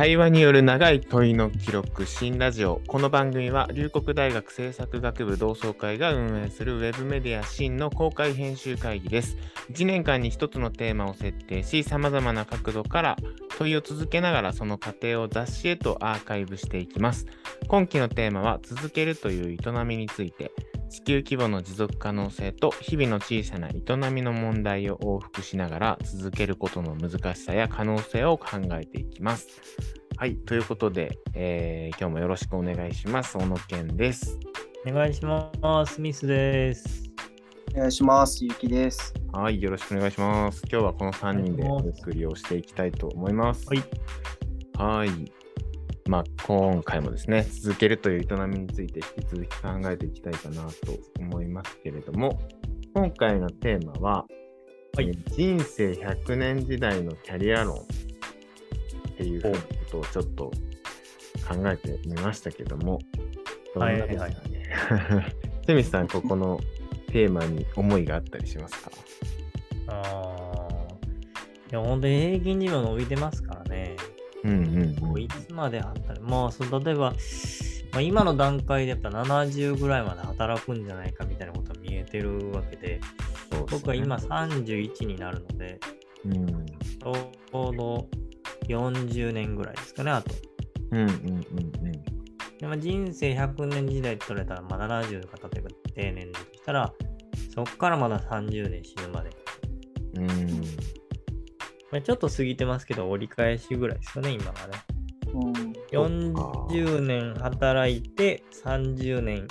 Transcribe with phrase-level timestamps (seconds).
[0.00, 2.80] 対話による長い問いの記録新ラジオ。
[2.86, 9.36] この番組は龍谷大学政策学部同窓会が運営するウェブメディア新の公開編集会議です。
[9.70, 13.16] 1年間に1つのテーマを設定しさまざまな角度から
[13.60, 17.26] 問いを続けながらその過程を雑誌へとアーカイブしていきます
[17.68, 20.50] 今期のテーマは続けるという営みについて
[20.88, 29.46] 地球規模の持続可能性と日々の小さな営みの問題を往復しながら続けることの難しさや可能性を考えていきます。
[30.16, 33.38] はい、ということで、えー、今日もよろしくお願いします。
[33.38, 34.36] 小野健です。
[34.84, 36.00] お願いします。
[36.00, 37.29] ミスです。
[37.74, 38.44] お願いします。
[38.44, 39.14] ゆきです。
[39.32, 40.62] はい、よろしくお願いします。
[40.70, 43.64] 今日はこの3人でお送りをしていきたいと思います。
[43.68, 43.84] はい。
[44.74, 45.32] はい。
[46.08, 50.70] まあ、今回もですね、続けるという営みについて引き続き考えていきたいかなと
[51.20, 52.40] 思いますけれども、
[52.92, 54.26] 今回のテーマは、
[54.96, 57.86] はい、人生100年時代のキャリア論っ
[59.16, 59.50] ていうこ
[59.92, 60.50] とをちょっと
[61.48, 62.98] 考えてみましたけども、
[63.76, 64.74] どんなですかね？
[64.88, 65.36] はいはい、
[65.66, 66.58] セミさん、ここの
[67.10, 68.90] テーマに思いがあったりしますか？
[69.88, 70.68] ああ、
[71.70, 73.96] いや、本当に平均寿命伸びてますからね。
[74.42, 77.10] うんうんうん、いつまで働くまあそ例えば、
[77.92, 83.00] まあ、今の段階でやっぱ70ぐらいまで働くんじゃないかみたいなことが見えてるわけで、でね、
[83.70, 85.78] 僕は今31になるので、
[86.24, 87.12] うん、ちょ
[87.70, 88.08] うど
[88.68, 90.34] 40年ぐらいですかね、あと。
[90.92, 91.72] うんうんうんうん。
[92.58, 96.29] でまあ、人生100年時代取れたら、まあ、70か例えば定年
[96.70, 96.92] したら、
[97.52, 99.30] そこからまだ30年死ぬまで。
[100.14, 100.28] うん
[101.92, 104.78] まあ、ちょっと過ぎてますけど、折り返しぐらいですよね、今はね。
[105.90, 109.48] 40年働いて、30年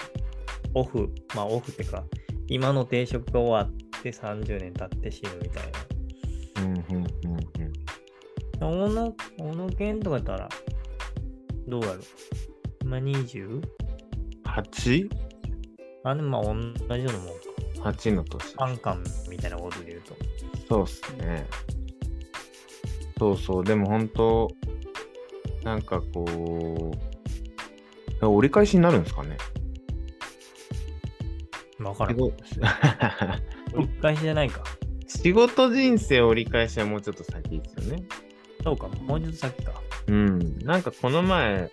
[0.74, 2.06] オフ、まあオフってか、
[2.48, 6.64] 今の定職が終わって30年経って死ぬみたいな。
[6.64, 7.38] うんうんうんう
[8.66, 8.88] ん。
[8.88, 10.50] 小野、小野健とかやったら、
[11.68, 12.00] どうやる
[12.82, 13.62] 今 20?
[14.46, 15.29] 8?
[16.04, 16.54] あ、でもまあ
[16.88, 17.28] 同じようなもん
[17.84, 17.92] か。
[17.92, 18.56] 8の年。
[18.56, 20.16] 3巻みたいなことで言うと。
[20.68, 21.48] そうっすね。
[23.18, 24.48] そうそう、でも本当、
[25.64, 26.94] なんかこ
[28.22, 29.38] う、折り返しになるんですかね。
[31.80, 32.20] わからん。
[32.22, 32.34] 折
[33.88, 34.64] り返しじゃないか。
[35.08, 38.04] 仕事人生折り返しはもうちょっと先ですよね。
[38.64, 39.74] そうか、もうちょっと先か。
[40.08, 40.60] うん。
[40.60, 41.70] なんかこの前、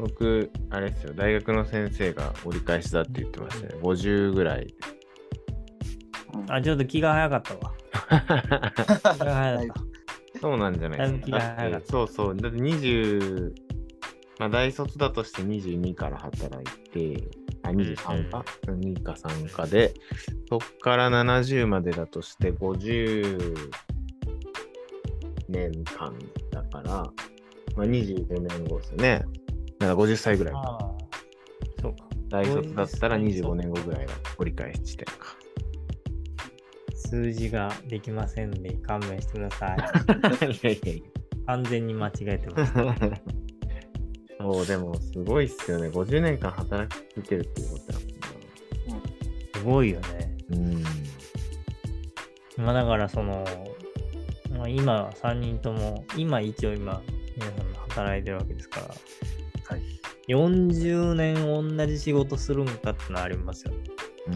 [0.00, 3.74] 僕、あれですよ、大学の先生が折り返しだって言ってましたね。
[3.82, 4.74] 50ぐらい。
[6.48, 7.72] あ、ちょっと気が早かったわ。
[9.14, 9.90] 気が早かった。
[10.40, 11.80] そうなんじゃないですか。
[11.84, 12.36] そうそう。
[12.36, 13.52] だって20、
[14.38, 17.28] まあ大卒だとして22から働いて、
[17.62, 19.92] あ、23か、うん、?2 か3かで、
[20.48, 23.68] そっから70までだとして50
[25.48, 26.16] 年間
[26.50, 26.90] だから、
[27.76, 29.24] まあ25年後ですよね。
[29.80, 30.78] だから50歳ぐらいか。
[31.80, 32.04] そうか。
[32.28, 35.36] 大卒だったら25年後ぐらいが折り返し地点か。
[36.94, 41.02] 数字ができませんで、勘弁してください。
[41.46, 42.72] 完全に間違えてます。
[44.38, 45.88] そう、でもすごいっすよね。
[45.88, 49.08] 50年間働き続けるっていうことだもんな。
[49.54, 50.36] すごいよね。
[50.50, 50.84] うん。
[52.64, 53.44] まあだからその、
[54.52, 57.02] まあ、今3人とも、今一応今、
[57.36, 58.98] 皆さん働いてるわけですから、はい、
[60.28, 63.78] 40年同じ仕事するんかってのはありますよね。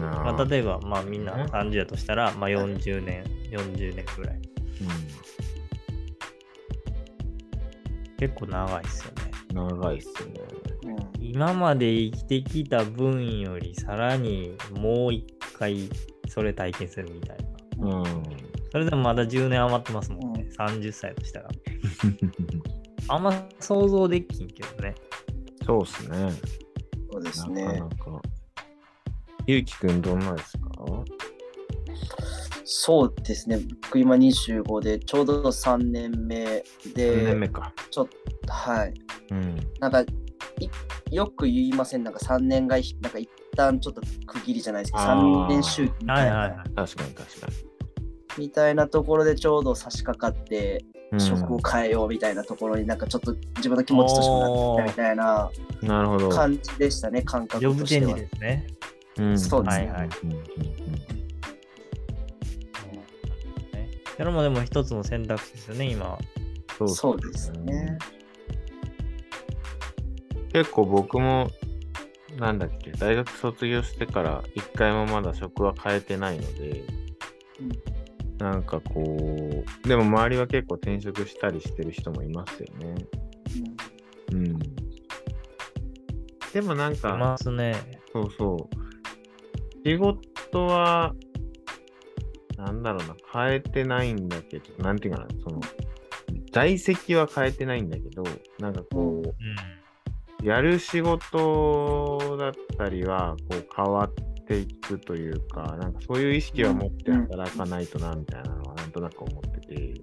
[0.01, 4.35] まあ、例えば、まあ、みんな30だとしたら、まあ、40年、40年ぐらい。
[4.35, 4.41] うん、
[8.17, 9.31] 結構長いっすよね。
[9.53, 10.33] 長いっすね。
[11.21, 15.25] 今まで生きてきた分よりさらにもう一
[15.57, 15.89] 回
[16.29, 17.37] それ体験するみたい
[17.77, 17.97] な。
[17.99, 18.05] うん、
[18.71, 20.47] それでもまだ10年余ってますもんね。
[20.59, 21.49] うん、30歳としたら。
[23.07, 24.95] あんま想像できんけどね。
[25.65, 26.31] そうっすね。
[27.11, 27.63] そうですね。
[27.65, 27.79] なか
[28.11, 28.21] なか
[29.47, 30.69] ゆうきくんどんなですか？
[32.63, 33.59] そうですね。
[33.83, 36.63] 僕今25で、ちょうど3年目で、
[36.95, 37.71] 3年目か。
[37.91, 38.07] ちょっ
[38.45, 38.93] と、はい。
[39.31, 39.55] うん。
[39.79, 40.03] なんか、
[41.11, 42.03] よく言いません。
[42.03, 46.37] なんか3年が、なんか一旦ちょっと区切りじゃないですけど、3年周期みたいな。
[46.37, 46.69] はいはいはい。
[46.75, 47.53] 確かに確かに。
[48.37, 50.83] みたいなところでちょうど差し掛かって、
[51.17, 55.49] 職を変えようみたいなところになんかちょっと自分の気持ちとしてもなってきたみたいな
[56.29, 58.15] 感じでしたね、感覚としては。
[58.15, 58.67] ですね。
[59.17, 59.87] うん、そうですね。
[59.87, 60.09] はいはい。
[64.17, 66.17] それもでも一つの選択肢ですよね、今
[66.77, 67.97] そうそうですね。
[70.53, 71.51] 結構僕も、
[72.37, 76.83] なんだっけ、大学卒業してから一回もまだ職は変えてないので、
[77.59, 77.71] うん、
[78.37, 82.95] なんかこう、でも周りは結構転職したりしてる人もいますよね。
[84.31, 84.45] うん。
[84.45, 84.59] うん、
[86.53, 87.75] でもなんか、ますね。
[88.11, 88.85] そうそう。
[89.87, 91.13] 仕事は、
[92.57, 95.61] なんだろうな、変えてないんだけど、なんていうかな、その、
[96.51, 98.23] 在籍は変えてないんだけど、
[98.59, 99.29] なんかこう、
[100.41, 104.23] うん、やる仕事だったりは、こう変わって、
[104.53, 110.01] いくというか、なんかそういう意識は持って働かないとな、みたいなのは、なんとなく思ってて、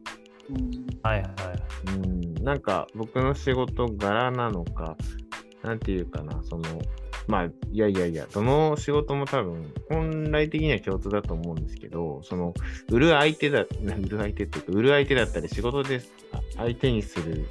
[0.51, 1.97] うん、はいはい。
[1.97, 4.97] うん、なんか僕の仕事柄なのか、
[5.63, 6.63] なんていうかな、その、
[7.29, 12.53] まあ、いやいやいや、どの仕事も多分、本来的には共通だと思うんですけど、その、
[12.91, 16.01] 売る相手だ、売る相手っていうか、売る相手だったり、仕事で
[16.57, 17.47] 相手にする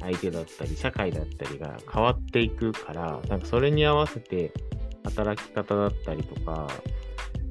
[0.00, 4.52] 相手だったり、社会だったりが変わっていくから、なんかそれに合わせて、
[5.08, 6.68] 働き方だったりとか、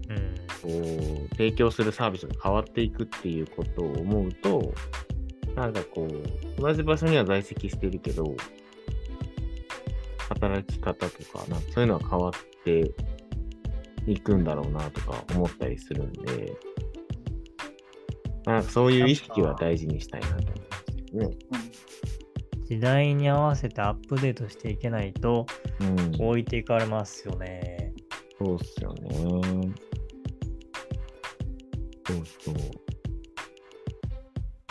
[0.09, 4.73] うん、こう、提供するサービスが変わっていくっていうことを思うと、
[5.55, 8.35] なんかこう、同じ場所には在籍してるけど、
[10.29, 12.91] 働き方とか、なんかそういうのは変わって
[14.05, 16.53] いくんだろうなとか思ったりするんで、
[18.45, 21.56] なんかそういう意識は大事にしたいなと思いますね。
[22.67, 25.45] 時代に合わせてアップデートしていけないと、
[26.19, 27.93] 置いていかれますよね。
[28.37, 29.09] そうっすよね。
[32.05, 32.55] そうそう。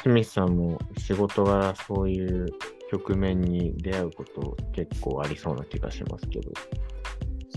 [0.03, 2.47] 清水さんも仕事柄そういう
[2.91, 6.53] 局面に出会うこと結構ありそうな気がしますけど。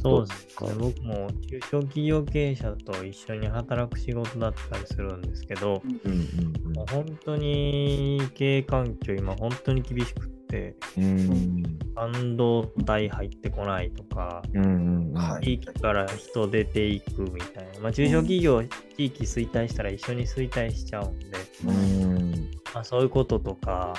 [0.02, 0.74] そうですね。
[0.80, 11.64] 僕も中小企業経営者と一緒に働く仕事だったりするんですけど、うんうんうん、もう本当に経営環境今本当に厳しくって、うん、
[11.96, 21.26] 半導体入ってこないとか、うんうん、地域から人出ていくみたいな、まあ、中小企業、地域衰退したら一緒に衰退しちゃうんで、
[21.66, 22.52] うん。
[22.74, 23.94] まあ、そういうこととか、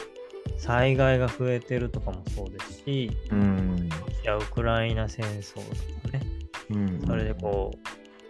[0.56, 3.88] 災害が増えてるとかもそうですし、うん、
[4.20, 6.22] ロシア・ウクライナ戦争とかね、
[6.70, 7.70] うん、それでこ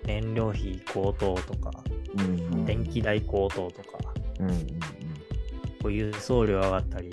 [0.05, 1.71] う、燃料費高騰とか、
[2.17, 3.99] うん、電気代高騰とか、
[4.41, 4.49] うん、
[5.83, 7.11] こう輸送量上がったり、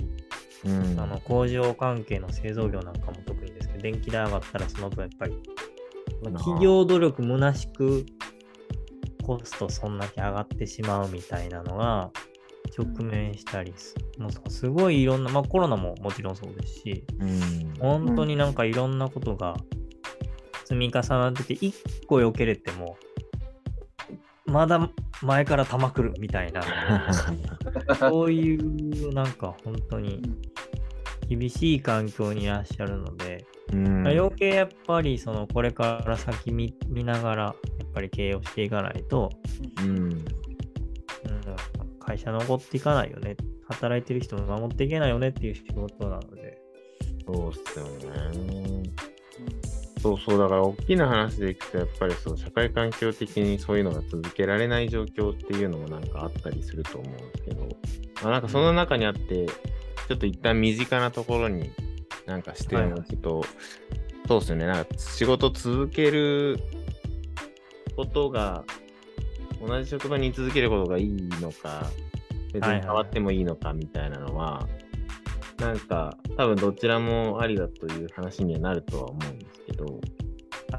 [0.65, 5.41] うん、あの工場関係の製造業なんかも特にですけど、電気代上がったらその分やっぱり、
[6.37, 8.05] 企業努力虚しく
[9.23, 12.11] コストそんだけ上がってしまうみたいなのが、
[12.75, 19.57] 直面したりす、もうすごいいろんな、まあコロナももちろんそうですし、うん、本当になんかいろんなことが
[20.65, 21.75] 積み重なってて、一
[22.07, 22.97] 個避けれても、
[24.45, 24.89] まだ
[25.21, 26.61] 前から玉来るみたいな、
[27.99, 30.21] そういうなんか本当に
[31.29, 36.73] 厳しい環境にいらっしゃるので、うん、余計やっぱりそのこれから先見
[37.03, 37.51] ながらや
[37.85, 39.29] っぱり経営をしていかないと、
[39.81, 40.25] うん、うん、
[42.07, 43.35] 会社残っていかないよね。
[43.67, 46.57] 働いてる人も守っていけないよねっていう仕事なので。
[47.25, 48.83] そうっすよね。
[50.01, 57.67] そうそう、だから大きな話でいくと、やっぱりそう社会環境的にそういうのが続けられない状況っていうのもなんかあったりすると思うんですけど、
[58.23, 61.71] まあ、なんかその中にあって、ちょっと一旦身近なところに
[62.25, 63.49] なんか視点を置くと、はい、
[64.27, 66.57] そうっすよね、なんか仕事続ける
[67.97, 68.63] ことが
[69.65, 71.89] 同じ職場に居続けることがいいのか、
[72.53, 74.67] 別に変わってもいいのかみたいなのは、は
[75.59, 79.85] いはい、なんか多分どちらもありだという話にはなるとは思うんですけど、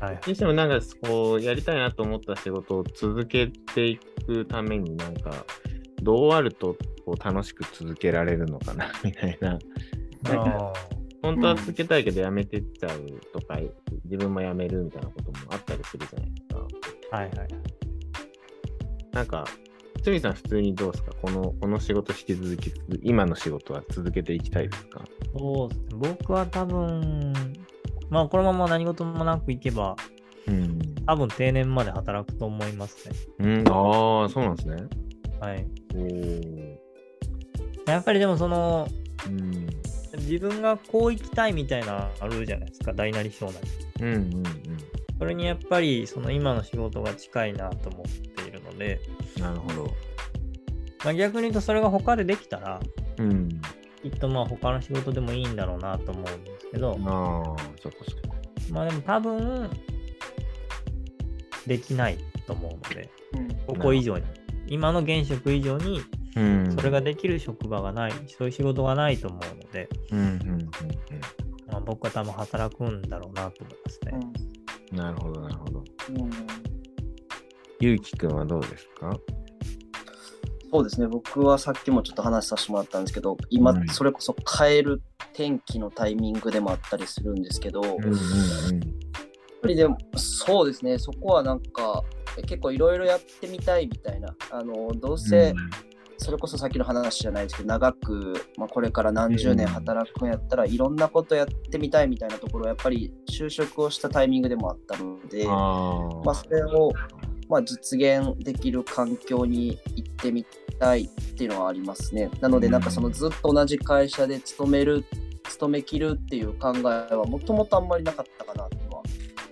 [0.01, 5.33] はい、にしてもなんかこうやりたいなと思った仕事を続けていくためになんか
[6.03, 9.59] どうあるとこう楽しく続けられるのかなみたいな。
[11.21, 13.59] 本当は続けたいけどやめてっちゃうとか、
[14.05, 17.17] 自分もやめるみたいなこともあったりするじゃないですか。
[17.17, 17.78] はいはい。
[19.13, 19.45] なんか、
[20.03, 21.13] つみさん普通にどうですか？
[21.21, 22.73] このこの仕事引き続き、
[23.03, 25.03] 今の仕事は続けていきたいですか？
[25.37, 25.87] そうですね。
[26.21, 27.33] 僕は多分、
[28.11, 29.97] まあこのまま何事もなくいけば、
[30.47, 33.15] うん、多分定年まで働くと思いますね。
[33.41, 34.77] うん、ああ、そうなんですね。
[35.41, 35.67] はい。
[37.87, 38.87] やっぱりでもその、
[39.27, 39.67] うん、
[40.19, 43.59] 自分がこう生きたいみたいなあるじゃないですか、大なり小なり。
[44.01, 44.45] うんうんうん。
[45.19, 48.38] それにやっぱりその今の仕事が近いなと思って
[48.79, 49.01] で、
[49.39, 49.91] なるほど。
[51.05, 52.81] まあ、逆に言うとそれが他でできたら、
[53.19, 53.49] うん、
[54.03, 58.35] きっとまあ他の仕事でもいいんだろうなと思うんですけど、ああ、そこそこ。
[58.71, 59.71] まあでも多分、
[61.67, 64.25] できないと思うので、うん、ここ以上に、
[64.67, 66.03] 今の現職以上に、
[66.75, 69.89] それができる職場がない、そういう仕事がないと思うので、
[71.71, 74.21] まあ、僕は多分働くんだろうなと思いますね。
[74.93, 75.85] うん、なるほど、なるほど。
[77.81, 79.13] ゆうきくんはどうですか？
[80.71, 85.01] そうですね、僕はさっきもちょっと話させてもらったんですけど、今、それこそ変える
[85.33, 88.15] 転機のタイミングでもあったりするんですけど、うんうんうん、やっ
[89.63, 90.99] ぱりでもそうですね。
[90.99, 92.03] そこはなんか
[92.47, 94.35] 結構いろいろやってみたいみたいな。
[94.51, 95.55] あのどうせ、
[96.19, 106.93] それこそさっきの話じゃないですけど長く、まあ、これから何十年働くんやったら、いろんなことやってみたいみたいなところはやっぱり就職をしたタイミングでもあったのでまあ、それを、
[107.49, 110.45] まあ、実現できる環境に行ってみ
[110.79, 112.31] たいっていうのはありますね。
[112.41, 115.05] なのでなんかそのずっと同じ会社で勤める
[115.45, 119.03] 勤めきるっていう考えはもともとあんまりなかったかなとは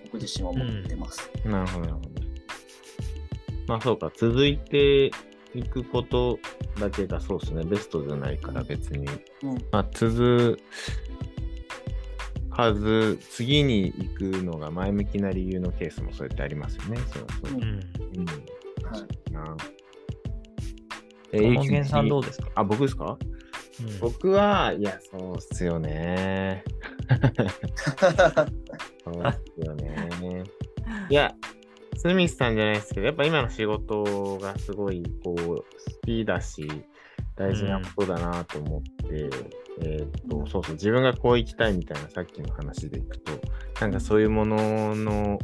[0.05, 1.29] 僕自身は思ってます。
[1.43, 2.09] うん、なるほどなるほど。
[3.67, 5.11] まあそうか続いて
[5.55, 6.39] いくこと
[6.79, 9.07] だけがそうですね、ベストじゃないから別に。
[9.43, 10.59] うん、まあ、続
[12.57, 16.97] かず、次に行くのが前向きな理由のケースもそうやってありますよね。
[17.13, 17.59] そうそう。
[17.59, 17.63] うん。
[17.63, 17.81] うん、は
[19.29, 19.31] い。
[19.31, 19.57] な
[21.31, 22.49] えー、ゆきさんどうですか？
[22.55, 23.17] あ、僕ですか、
[23.81, 26.63] うん、僕は、いや、そうっすよね。
[29.03, 30.09] そうっすよね。
[31.09, 31.33] いや、
[31.95, 35.63] スミスさんじゃないですけど、やっぱ今の仕事がすごい、こう、好
[36.05, 36.67] きだし、
[37.37, 39.31] 大事なことだなと思って、うん、
[39.83, 43.31] えっと、そうそう、自分がこう生きたいみたいなさっきの話でいくと、
[43.79, 45.39] なんかそういうものの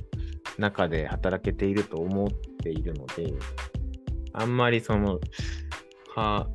[0.57, 2.27] 中で働けていると思っ
[2.61, 3.33] ているので、
[4.33, 5.19] あんまりその、
[6.15, 6.47] は、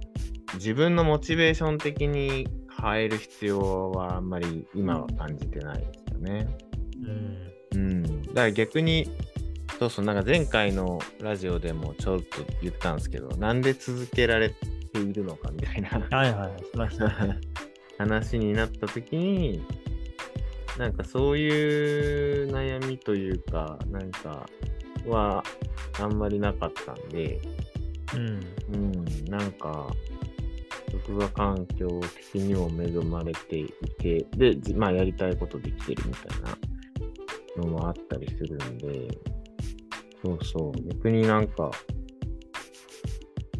[0.55, 2.49] 自分のモチベーション的に
[2.83, 6.49] 変える必要はあんまり今は感じてないですよね。
[7.75, 7.79] うん。
[7.79, 8.23] うん。
[8.23, 9.09] だから逆に
[9.79, 14.57] そうそう、なんか前回のラジオでもちょっと言ったんですけど、なんで続けられて
[14.95, 17.09] いるのかみたいなはいはい、しました、
[17.99, 19.63] 話になった時に、
[20.79, 24.49] なんかそういう悩みというか、なんか
[25.07, 25.43] は
[26.01, 27.41] あんまりなかったんで、
[28.15, 29.89] うん、うん、なんか、
[30.91, 32.01] 職場環境
[32.33, 33.69] 的にも恵まれてい
[33.99, 39.09] て、で、まあやりたいことできてるみたいなのもあったりするんで、
[40.25, 40.83] そうそう。
[40.89, 41.71] 逆になんか、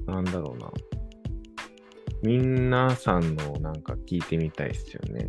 [0.07, 0.73] なんだろうな。
[2.23, 5.29] 皆さんのなんか聞いてみたいですよね。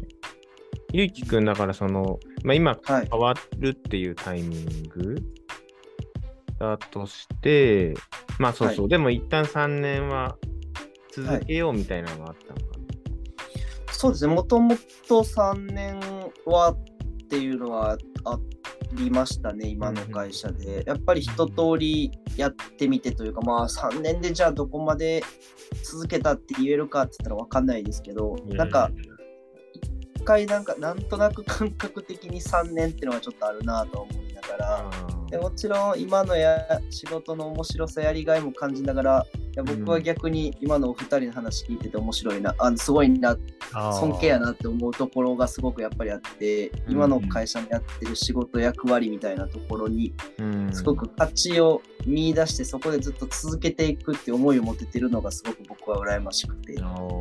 [0.92, 5.16] ゆうきくんだからその、まあ、今変わるっていうタイミング
[6.58, 7.96] だとして、はい、
[8.40, 10.36] まあそうそう、はい、でも一旦3年は
[11.14, 14.76] 続けようみたいなのがあったのかな、はい、そうですね、もとも
[15.08, 16.00] と3年
[16.46, 16.78] はっ
[17.30, 18.42] ていうのはあっ
[18.94, 20.84] りましたね、今の会社で。
[20.86, 25.24] やっぱり一通りやってみてというか、まあ3年でじゃあどこまで
[25.84, 28.92] 続けたって言えるかって言ったら分かんないですけど、なんか、
[30.16, 34.92] 一回なんかなんとなく感覚的に3年っていうのがちょっとあるなと思いながら、
[35.30, 39.26] でもちろん今のや仕事の面白さやりがいも感じながら
[39.56, 43.38] や僕は逆に今のお二人の話聞いてて面白いな、あすごいな、
[43.74, 50.14] 尊敬やなって思うところがすごくやっぱりあって、今の会社にやってる仕事役割みたいなところに、
[50.72, 56.76] すごく価値を見出してそこでずっと続けていくって思いを持ててるのがすごく僕は羨ましくて、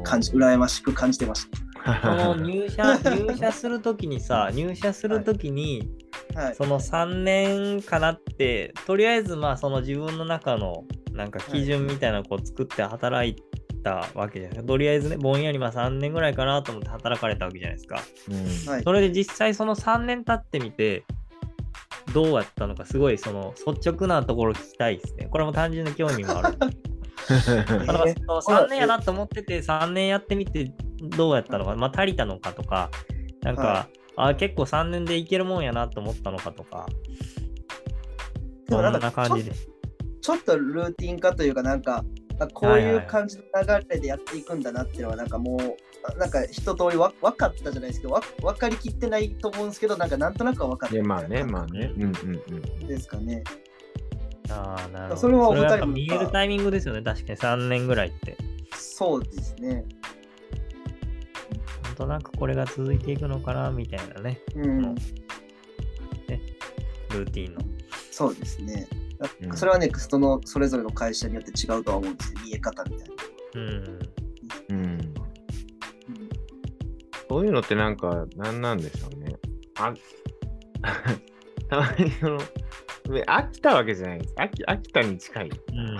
[0.04, 1.68] 感じ羨ましく感じてました。
[1.85, 5.90] その入社 入社するときにさ、入社するときに、
[6.35, 13.37] はい、その3年かなって、とりあえずまあその自分の中のなんか基準みたいなのを作って働い
[13.82, 14.62] たわけじゃないですか。
[14.66, 18.00] とりあえずね、ぼんやりまあ3年ぐらいかなと思って働かれたわけじゃないですか。
[18.30, 21.04] うん、それで実際その3年経ってみて、
[22.12, 25.28] どうやったのか、すごいその率直なところ聞きたいですね。
[25.30, 26.58] これも単純な興味もある。
[27.28, 32.90] 3年やなと思ってて、3年やってみてどうやったのか、まあ足りたのかとか、
[33.43, 33.88] なんか、は
[34.31, 36.87] い、あ結構3年でいけるもんやなと思ったのかとか、
[38.69, 39.52] どんな感じで
[40.21, 42.05] ちょっとルーティン化というか、なんか、
[42.52, 51.93] こういう感じの流れでやっていくんだなっていうのは、なんかもう、なんか一通りわ分かったじゃないですけど、わ分かりきってないと思うんですけど、なんかなんとなくは分かってまあね、まあね。
[51.97, 52.12] うんうん
[52.81, 52.87] うん。
[52.87, 53.43] ですかね。
[54.50, 55.17] ああ、なるほど。
[55.17, 58.37] それはお二人見えるタイミングですよね、確かに3年ぐらいって。
[58.76, 59.85] そうですね。
[62.07, 64.40] なんとなくこれが続いていくのかな、みたいなね。
[64.55, 64.95] うん。
[64.95, 65.00] ね、
[67.11, 67.61] ルーティンの。
[68.11, 68.87] そうですね。
[69.55, 73.14] それはね、そのそれぞれの会社によって違うとは思うんですよ、見え方みたいな。
[73.55, 73.99] うん。
[74.69, 75.14] うん。
[77.28, 79.35] そういうのってなんか、何なんでしょうね。
[79.78, 79.93] あ
[81.69, 82.38] たまにその、
[83.26, 84.35] 飽きたわけじゃないです。
[84.37, 85.50] 飽き飽きたに近い。
[85.50, 85.99] うん、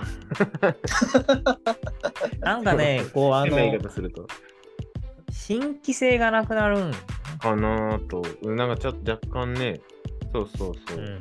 [2.39, 4.25] なんかね、こう、あの、言い方すると
[5.31, 6.91] 新規性がなくなるん？
[7.39, 9.79] かなと、なんかちょっと若干ね、
[10.33, 10.97] そうそうそう。
[10.97, 11.19] うん、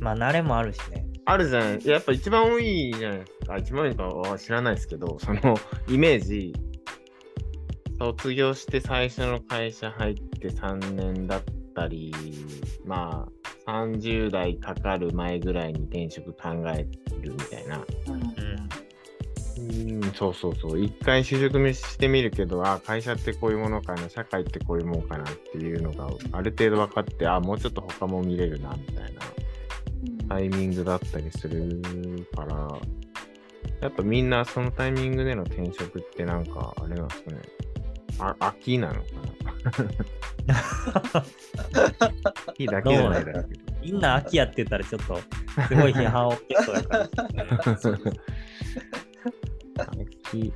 [0.00, 1.06] まあ、慣れもあるしね。
[1.24, 1.86] あるじゃない。
[1.86, 3.56] やっぱ一番多いじゃないですか。
[3.58, 5.56] 一番多いかは知らないですけど、その
[5.88, 6.54] イメージ、
[7.98, 11.42] 卒業して最初の会社入って3年だっ
[11.74, 12.14] たり、
[12.84, 13.28] ま
[13.66, 16.86] あ、30代かかる前ぐらいに転職考え
[17.20, 17.84] るみたいな。
[18.08, 18.34] うん、
[20.14, 20.80] そうそうそう。
[20.80, 29.20] 一回就職してみるけど、あ、会社ってこういうものかな、社会ってこういうものかなっていうのがある程度分かって、あ、もうちょっと他も見れるな、みたいな
[30.28, 31.80] タイミングだったりする
[32.34, 32.68] から、
[33.80, 37.38] やっぱみんなそのタイミングでの転職ってなんか、あれなんですかね。
[38.18, 39.00] あ、秋なのか
[40.46, 40.56] な
[42.46, 43.60] 秋だけじゃないだろうけど。
[43.82, 45.18] みんな秋やってたらちょっと、
[45.66, 47.08] すごい批判を受けそうやから。
[49.82, 50.52] 秋。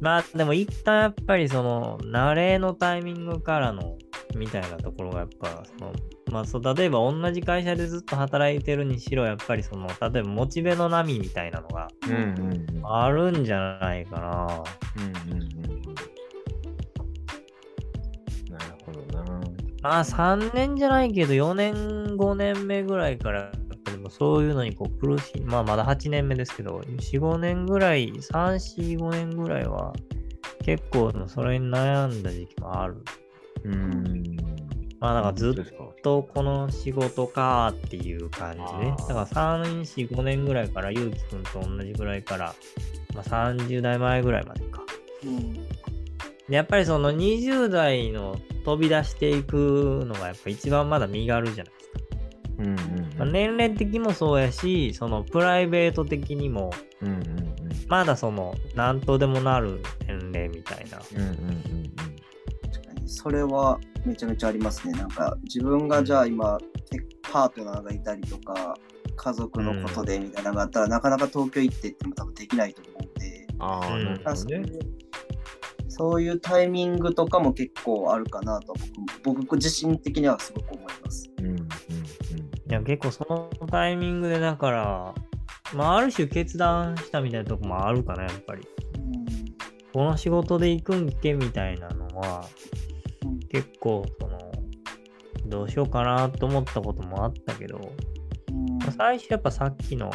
[0.00, 3.96] まあでも一旦やっぱりその慣れのタイミングからの
[4.36, 5.92] みたいなところがやっぱその
[6.32, 11.88] まあそう例えば同じ会社でずっと働いてるにしろやっぱりその例えばモチベの波みたいなのが
[12.84, 14.64] あるんじゃないかな。
[14.96, 15.52] うんうんうん
[19.82, 23.52] まあ3年じゃないけど4年5年目ぐらいから
[24.18, 25.40] そういうのにこう苦しい。
[25.40, 29.94] まあまだ8年目ですけど45年ぐらい345年ぐらいは
[30.62, 33.02] 結構それに悩んだ時期もある。
[33.64, 34.36] うん。
[35.00, 38.94] まあだからずっとこの仕事かっていう感じね。
[39.08, 42.54] だから345年ぐらいからゆうきくんと同じぐらいから、
[43.14, 44.82] まあ、30代前ぐらいまでか、
[45.24, 45.58] うん、
[46.48, 51.98] やっぱりその20代の飛び出していくのがやっぱ一番まだ身軽じゃないですか。
[52.58, 57.54] うんうんうんまあ、年齢的にもそうやし、そのプライベート的にも、うんうんうん、
[57.88, 61.00] まだその何とでもなる年齢みたいな。
[61.14, 61.34] うんうんうん
[63.00, 64.94] うん、それはめちゃめちゃありますね。
[64.94, 66.60] なんか自分がじゃあ今、うん、
[67.22, 68.74] パートナーがいたりとか、
[69.16, 73.46] 家族のことでみたいなのがあったら、うん、なかなか東京行ってっても多分できないと思うんで。
[73.58, 74.62] ああ、なるほどね。
[75.94, 78.74] そういうタイミングとかも結構あるかなと
[79.22, 81.31] 僕僕自身的にはすごく思います。
[82.72, 85.14] いや結構そのタイミングでだから、
[85.74, 88.66] まあ、ある種決断したみたいなとこもあるかなやっぱり。
[88.96, 89.26] うん、
[89.92, 92.46] この仕事で行くんけみたいなのは、
[93.26, 94.38] うん、結構その
[95.48, 97.78] どうしようかなと思ったこともあったけど、
[98.50, 100.10] うんまあ、最初やっぱさっきの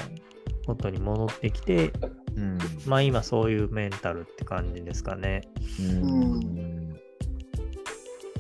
[0.66, 1.94] ことに戻ってきて、
[2.36, 5.42] うん、まあ今そういうメンタルって感じですかね。
[5.80, 6.90] うん。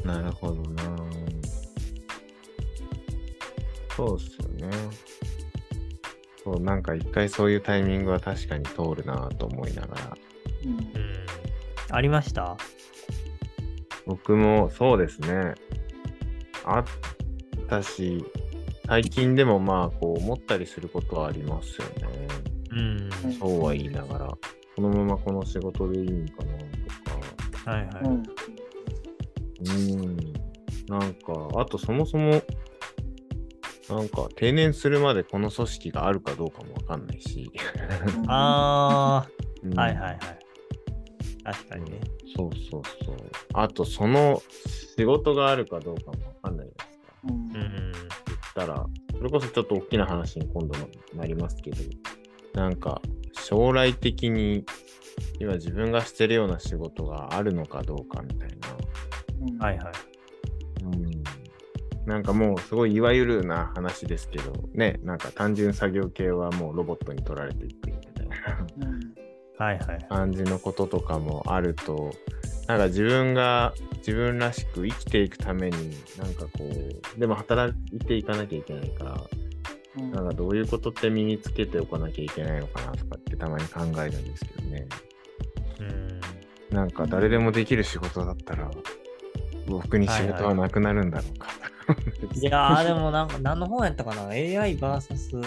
[0.03, 1.06] なるほどな。
[3.97, 4.69] そうっすよね。
[6.43, 10.17] そう、なんか一回そういうタイミングは確かに通るなと思いながら。
[10.65, 10.93] うん。
[11.89, 12.55] ありました？
[14.05, 15.55] 僕もそうですね。
[16.63, 16.85] あっ
[17.67, 18.23] たし、
[18.85, 22.27] 最近でもまあこう思ったりすることはありますよね。
[22.71, 24.37] うん、そうは言いながら、
[24.75, 27.71] このままこの仕事でいいんかなとか。
[27.71, 28.03] はいはい。
[29.69, 30.17] うん。
[30.87, 32.43] なんか、あとそもそも、
[33.89, 37.51] なんか定年するまでこの組織があるかどうかもわかんないし。
[38.27, 39.29] ああ、
[39.63, 40.19] うん、はいはいはい。
[41.43, 42.01] 確かにね。
[42.35, 43.15] そうそうそう。
[43.53, 44.41] あとその
[44.97, 46.87] 仕事があるかどうかもわかんないですか。
[47.23, 47.51] うん。
[47.53, 47.93] 言っ
[48.53, 50.75] たら、それこそちょっと大きな話に今度
[51.15, 51.77] なりますけど、
[52.53, 53.01] なんか
[53.33, 54.65] 将来的に
[55.39, 58.49] 今自分がしてるような仕事があるのかどうかみたい
[59.59, 59.65] な。
[59.65, 59.93] はいはい。
[62.07, 62.11] うん。
[62.11, 68.35] なんかもうすごいいわゆるな話ですけど、ね、なんか単純作業系はもうロボットに取られていくみたいな、
[69.65, 72.11] はいはい、感じのこととかもあると、
[72.67, 79.23] なんか自分が自分らしく生きていくために、なんかこう、でも働いていかなきゃいけないから、
[80.03, 84.87] なんかどういうことって身につけておかなきゃいけないのかなとかってたまに考えるんですけどね。
[85.79, 86.75] うん。
[86.75, 88.69] なんか誰でもできる仕事だったら、
[89.67, 91.47] 僕に仕事はなくなるんだろうか。
[91.47, 91.53] は
[92.35, 95.41] いやーでもなんか何の本やったかな ?AIVS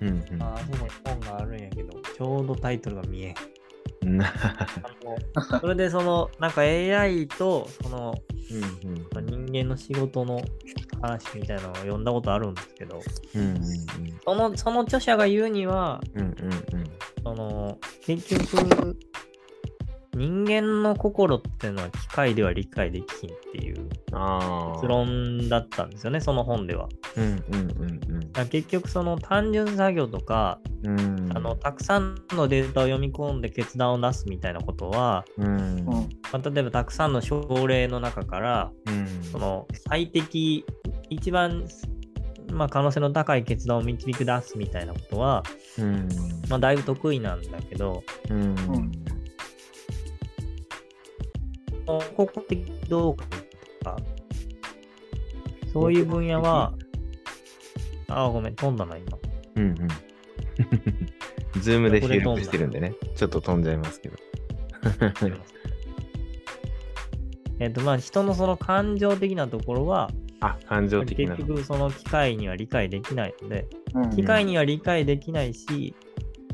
[0.00, 3.36] うんうん、あそこに本があるんやけど、ちょうどタイトルが見えん。
[5.60, 8.14] それでそのなんか AI とその、
[8.50, 10.42] うんうん、人間の仕事の
[11.00, 13.00] 話みたいなのを読んだことあるんですけど、
[13.34, 13.64] うんうんうん、
[14.24, 16.34] そのその著者が言うには、うんうんうん、
[17.22, 18.98] その結局
[20.14, 23.88] 人間の心っていうのは機械では理解できひんっていう
[24.74, 26.88] 結論だったんですよね、その本では。
[27.16, 28.00] うんうんうん
[28.36, 35.84] うん、結局その単純作業とか、うん、あのたくさんのデータを読み込んで決断を出すみたいなことは、うん。
[35.84, 40.64] まあ、例えばたくさんの症例の中から、うん、その最適
[41.10, 41.66] 一番
[42.52, 45.42] まあ、可能性の高い決断を導き出すみたいなことは、
[45.78, 46.08] うん。
[46.48, 48.54] まあ、だいぶ得意なんだけど、うん
[51.86, 53.26] 国的動か、
[55.72, 56.72] そういう分野は、
[58.08, 59.18] あ、ごめん、飛んだな、今。
[59.56, 59.88] うんうん。
[61.60, 64.16] ズームで収録してるんでね、ちょっと飛んじゃいますけど。
[67.60, 71.36] えっと、まあ、人のその感情的なところは、あ、感情的な。
[71.36, 73.66] 結局、その機械には理解できないので、
[74.14, 75.94] 機械には理解できないし、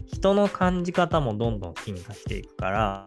[0.07, 3.07] 人の感じ方もどんどん進化していくから、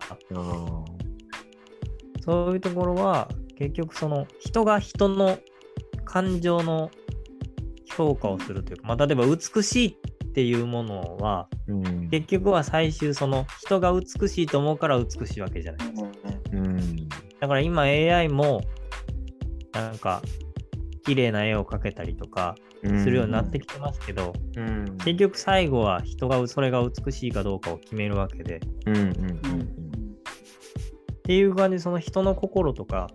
[2.24, 5.40] そういうところは、結局その人が人の
[6.06, 6.90] 感情の
[7.98, 16.10] 評価をするというか、まあ、例えば美しいっていうものは、うん、結局は最終その人が美しいと思うから美しいわけじゃないですか。
[16.54, 17.08] うん、
[17.40, 18.62] だから今 AI も
[19.74, 20.22] なんか
[21.06, 28.62] 綺麗な絵を描けたりとかするようになってきてますけど、うん、結局最後は人がそれが美しいかどうかを決めるわけで。
[31.24, 33.10] っていう感じでその人の心とか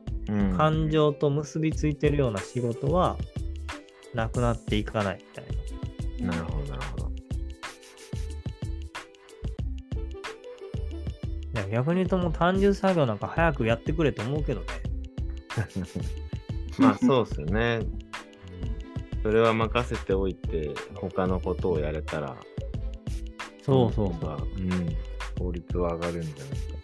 [0.57, 3.19] 感情と結びついてるような仕事は
[4.15, 5.45] なくなっていかないみたい
[6.27, 6.33] な。
[6.33, 7.09] なるほどなるほど。
[11.71, 14.67] 逆に言うともう単純作業なんか早くやってくれと思うけどね。
[16.79, 17.81] まあそうっすよね。
[19.23, 22.37] それは任せておいて、他のことをやれたら、
[23.63, 24.47] そうそうそう。
[24.57, 24.97] うん、
[25.39, 26.78] 効率は上がるんじゃないか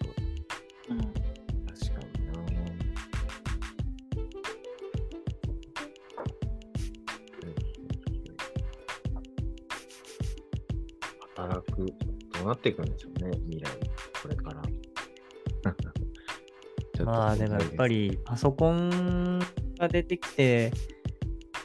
[12.65, 13.69] っていくんでしょうね、未来、
[14.23, 14.63] これから。
[17.05, 19.41] まあでもやっぱりパソコン
[19.79, 20.73] が出てきて、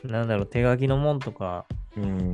[0.04, 2.34] なんだろう、手書きのもんとか、うん、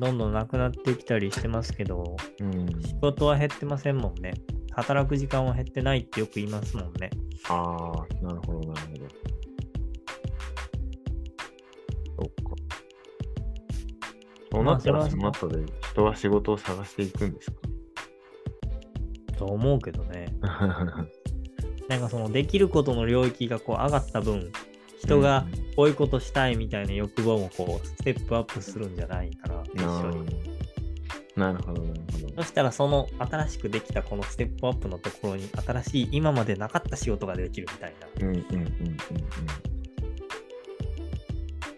[0.00, 4.34] どんどんなくなってきたりしてますけど、うん、仕事は減ってませんもんね。
[4.72, 7.10] 働く時間は減ってないってよく言いますもんね。
[7.48, 9.06] ああ、なるほど、なるほど。
[12.16, 12.56] そっか。
[14.50, 17.56] そうなったら、その後で人は仕事を探していくんですか？
[19.42, 20.26] と思うけどね。
[21.88, 24.52] なんかそのできることの領域がこう上がった分、
[25.00, 30.26] 人がこういうことしたいみたいな欲望もこうステップアップするんじゃないかな、一緒に。
[31.34, 32.42] なるほど、なるほど。
[32.42, 38.06] そしたらその新しくできたこのステップアップのところに新しい今までなかった仕事ができるみたいな。
[38.28, 38.68] うんうんうんうんうん。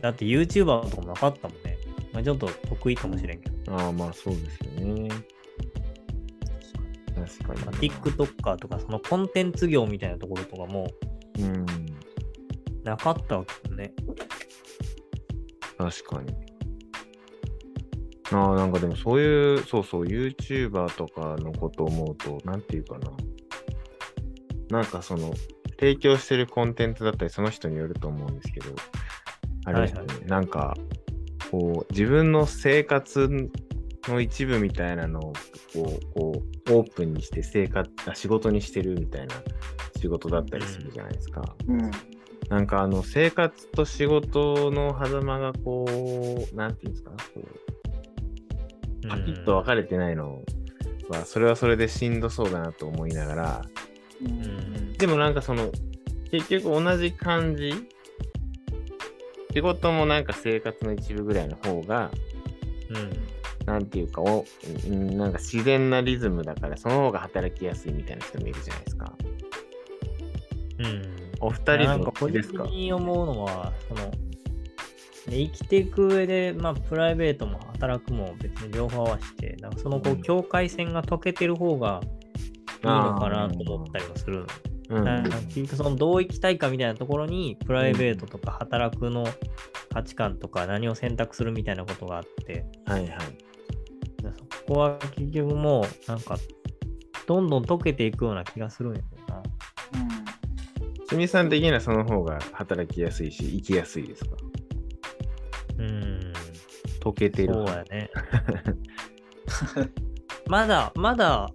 [0.03, 1.79] だって YouTuber とかもなかったもんね。
[2.12, 3.74] まあ、ちょっと得意かもしれんけど。
[3.74, 5.09] ああ、まあそうですよね。
[7.27, 7.61] 確かに。
[7.61, 10.89] まあ、TikToker とかそのコンテンツ業みたいなところとかも、
[11.39, 11.67] うん、
[12.85, 13.93] なかったわけね。
[15.79, 16.35] 確かに。
[18.33, 23.11] ああ、なんかでもそういう、そうそう、YouTuber とかのことを思うと、なんていうかな。
[24.71, 25.35] なんかその、
[25.79, 28.75] 提供してるコンテンツだったり、その人によると思うんですけど、
[29.67, 30.75] あれですね、はいはい、なんか、
[31.51, 33.29] こう、自分の生活
[34.09, 35.33] の一部みたいなのを、
[35.75, 39.35] こう、こうオープンにして生活、仕事にしてるみたいな
[40.01, 41.43] 仕事だったりするじゃないですか。
[41.67, 41.91] うん、
[42.49, 45.85] なんかあの生活と仕事の狭間がこ
[46.53, 47.43] う、なんていうんですか、こ
[49.05, 50.43] う、パキッと分かれてないの
[51.09, 53.63] は、それはそれでしんどそうだなと思いながら、
[54.23, 55.71] うん、でもなんかその、
[56.31, 57.75] 結局同じ感じ、
[59.53, 62.11] 仕事もなんか生活の一部ぐらいの方が、
[62.91, 63.24] うん、
[63.66, 64.44] なんていうかお、
[64.88, 69.12] なんか自然なリズムだから、その方が働きやすいみたいな人もいるじゃないですか。
[70.79, 71.24] うん。
[71.40, 74.11] お二人の個人的に思うのは、その、
[75.29, 84.46] 生きていく上で、まあ、プライベートも働くも別に両方合わせて、なんかそのこう境界線が解けてる方がいいのかなと思ったりもする。
[84.90, 89.27] うん、なんか結局そのどう生きたいかみたいなところにプライベートとか働くの
[89.92, 93.54] 価値観とか何を選択するみたいなことがあって、はいはい、そ
[94.66, 96.38] こは結局もうなんか
[97.27, 99.42] どんどん解けていくような気がするんやけどな。
[101.09, 104.37] すみさん的にはその方が働きやすいし、生きやすいですか？
[105.79, 106.33] うん。
[107.00, 107.53] 溶けてる。
[107.55, 108.11] そうやね。
[110.48, 111.48] まだ、まだ、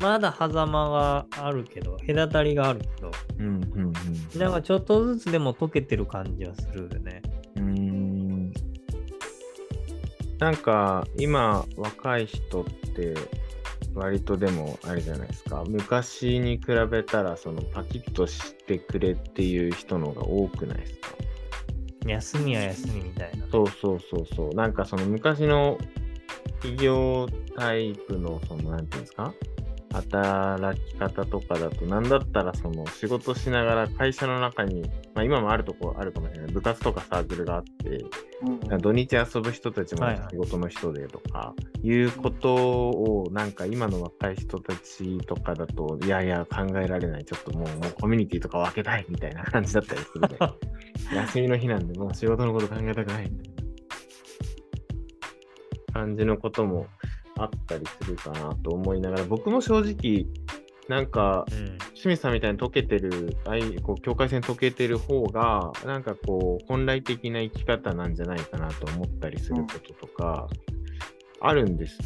[0.00, 3.82] まだ狭間があるけど、隔たりがあるけど、うんうん
[4.34, 7.22] うん、なんかちょっとずつでも溶けてる感じはするよね。
[10.42, 13.14] なんか、今、若い人って、
[13.94, 21.08] 割とでもあれじゃないですか昔に比べたらそのパキッとしてくれっていう人のが多くないですか？
[22.06, 23.46] 休みは休みみたいな。
[23.52, 24.54] そうそうそうそう。
[24.54, 25.76] なんかその昔の
[26.62, 29.34] 企業タイプのそのなんていうんですか？
[29.92, 34.82] 働き方とかだと、なんだったらその仕事しながら会社の中に、
[35.14, 38.04] まあ、今もあるとこあるかもしれない、部活とかサークルがあって、
[38.70, 50.38] うん、土日遊ぶ人たちも仕事の人でとか、はい、いうことを、なんか今の若い人たちとかだと、いやいや考えられない、ちょっともうもうコミュニティとか分けたいみたいな感じだったりするね。
[51.14, 53.54] 休みの日なんで、もう仕事のこと考えたくないみたい
[55.88, 56.86] な感じのことも
[57.38, 60.26] あったりするかなと思いながら、僕も正直、
[60.88, 70.48] なんか、うん、清水さんみたいに溶けてる、あいこう境界線溶けてる方が、なんかこう、本来的な生き方なんじゃないかなと思ったりすることとか、
[71.40, 71.98] あるんです。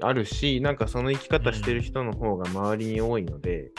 [0.00, 3.70] あるし、なんかその生き方してる人の方が周りに多いので、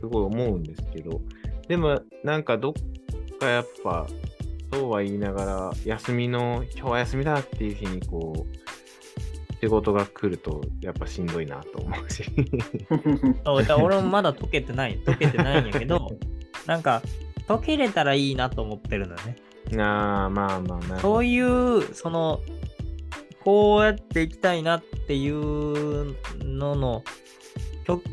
[0.00, 1.20] すごい思うんですけど、
[1.68, 2.72] でもなんかどっ
[3.38, 4.06] かやっぱ、
[4.72, 8.71] そうは言いながら、休みの、今日は休みだっていう日にこう、
[9.62, 12.24] 仕事が来るとやっぱしんどいなと思うし。
[13.80, 16.18] 俺もまだ解けてない解けてないんやけど
[16.66, 17.00] なんか
[17.46, 19.36] 解けれたらいいなと思ってるのね。
[19.80, 22.40] ああまあまあそういうその
[23.44, 27.04] こうやっていきたいなっていうのの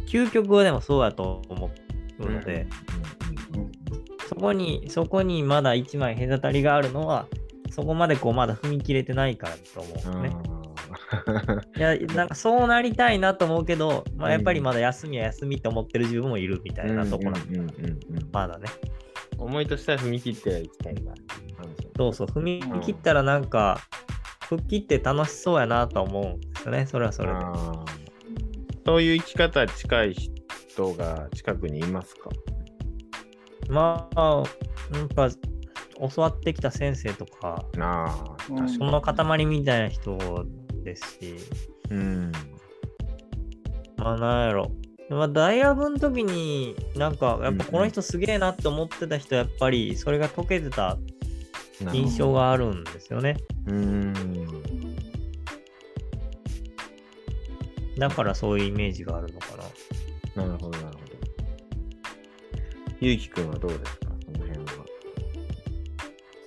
[0.06, 1.72] 究極はでもそうやと思
[2.20, 2.68] うので、
[4.28, 7.26] そこにそこにまだ1枚隔たりがあるのは
[7.72, 10.59] そこまでこうまだ踏み切れてないからと思うね。
[11.78, 17.74] いや、なんかそうなりたいなと思うけど、まあ、やっぱりまだ休みは休みと思ってる自分もいるみたいなところなんだ。
[18.32, 18.68] まだね。
[19.38, 21.14] 思いとしては踏み切っていきたいな。
[21.98, 23.80] そうそう、踏み切ったらなんか、
[24.48, 27.36] 復帰って楽しそうやなと思うんですよね、それはそれで。
[28.86, 32.30] そういう生き方近い人が近くにいますか？
[33.70, 34.44] まあ、
[34.92, 35.30] なんか、
[36.14, 38.36] 教わってきた先生とか、あ
[38.78, 40.18] その塊みたいな人
[40.90, 41.36] ですし、
[41.92, 42.32] うん。
[43.98, 44.72] まあ、なんやろ。
[45.10, 50.98] まあ、大学の時になんかやっぱこの人すげえなって思ってた人やっぱりそれが解けてた
[51.92, 53.38] 印象があるんですよね。
[53.68, 54.14] うん
[57.98, 59.58] だからそういうイメージがあるのか
[60.36, 60.44] な。
[60.44, 61.00] なるほど、なるほど。
[63.02, 64.06] ゆうきくんはどうですか？
[64.26, 64.86] その辺は。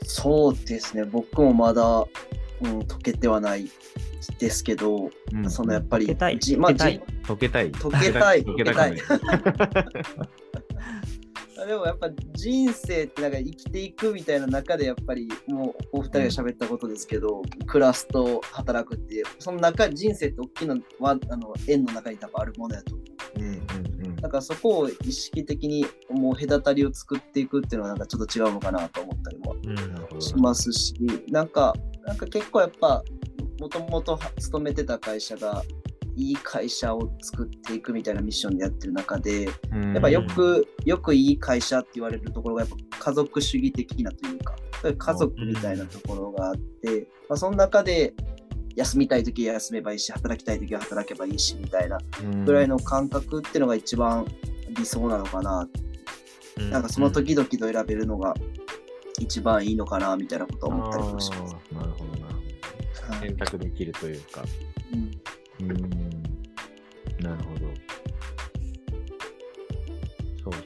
[0.04, 1.04] そうですね。
[1.04, 2.06] 僕もまだ、
[2.62, 3.68] うん、解けてはない
[4.38, 6.38] ですけど、うん、そのやっぱり、溶けたい。
[6.56, 7.70] まあ、溶けたい。
[7.72, 8.42] 溶けたい。
[8.42, 8.96] 溶けたい。
[11.66, 23.40] でもやっぱ人生ってなんか生きていくみたいな中でやっぱりもうお二人が喋ったことですけど、うん、暮らすと働くっていうその中人生って大きなあの円の中に多分あるものやと思う。
[23.40, 33.02] うんうんうん、だからそこを意識的にもう隔たりを作っていくっていうのはなんかちょっと違うのかなと思ったりもしますし、うん、なんかなんか結構やっぱ
[33.62, 35.62] もともと勤めてた会社が
[36.16, 39.50] いい会社を作っていくみたいなミッションでやってる中で、や
[39.98, 44.56] っぱよく、よくいい会社って言われるところが、やっぱ家族主義的なというか、
[44.98, 48.14] 家族みたいなところがあって、まあ、その中で
[48.74, 51.98] 休みたい時は休めばいいし、働きたい時は働けばいいしみたいな
[52.44, 54.26] ぐらいの感覚っていうのが一番
[54.70, 55.68] 理想なのかな。
[56.68, 58.34] なんかその時々と選べるのが
[59.20, 61.56] 一番いいのかなみたいなことを思ったりもします。
[61.72, 62.31] なるほどな。
[63.20, 64.44] 選択できるというか。
[65.60, 65.70] うん。
[65.70, 66.22] うん
[67.22, 67.72] なるほど。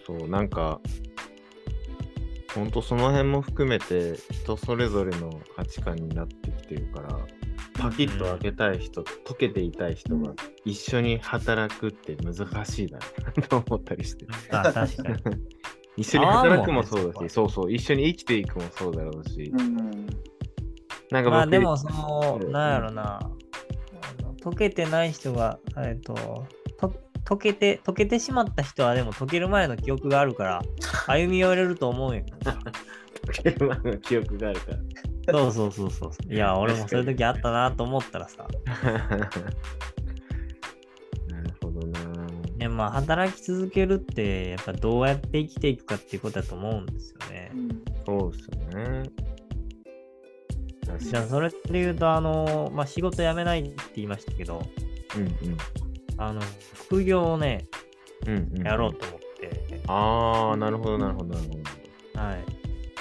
[0.07, 0.29] そうそう。
[0.29, 0.81] なんか、
[2.55, 7.19] ほんとその辺も含めて人それぞれの価値観になってきてるから、
[7.79, 10.33] パキッと開けたい人、溶けていたい人が
[10.65, 12.99] 一緒に働くって難しいな
[13.43, 14.27] と思ったりして。
[14.51, 15.17] あ、確かに。
[15.99, 19.53] 一緒に働くもそうだし、そうそう、一緒に生きていくもそうだろうし。
[19.53, 19.86] うん
[21.11, 23.21] なんかまあでもその、なんやろな、
[24.43, 26.15] 溶けてない人が、えっと、
[26.79, 30.63] と溶けて、溶けてしまった人はでも溶ける前の記憶があるから、
[31.07, 32.23] 歩み寄れると思うよ。
[33.27, 34.79] 溶ける前の記憶があるから。
[35.29, 36.33] そうそうそうそう。
[36.33, 38.47] いや、俺もそういう時あったなと思ったらさ。
[41.29, 42.01] なるほどな。
[42.59, 47.51] でまあ、働き続けるって、やっぱどうやって生きていくかっていうことだと思うんですよね。
[47.53, 49.11] うん、そうですよね。
[50.99, 54.63] じゃあ、それで言うと、あの、まあ、仕事辞めないって言いましたけど、
[55.17, 55.57] うんうん。
[56.17, 56.41] あの、
[56.75, 57.67] 副業をね、
[58.27, 59.81] うんうん、やろうと思って。
[59.87, 61.55] ああ、なるほど、なるほど、なるほ
[62.15, 62.21] ど。
[62.21, 62.45] はい。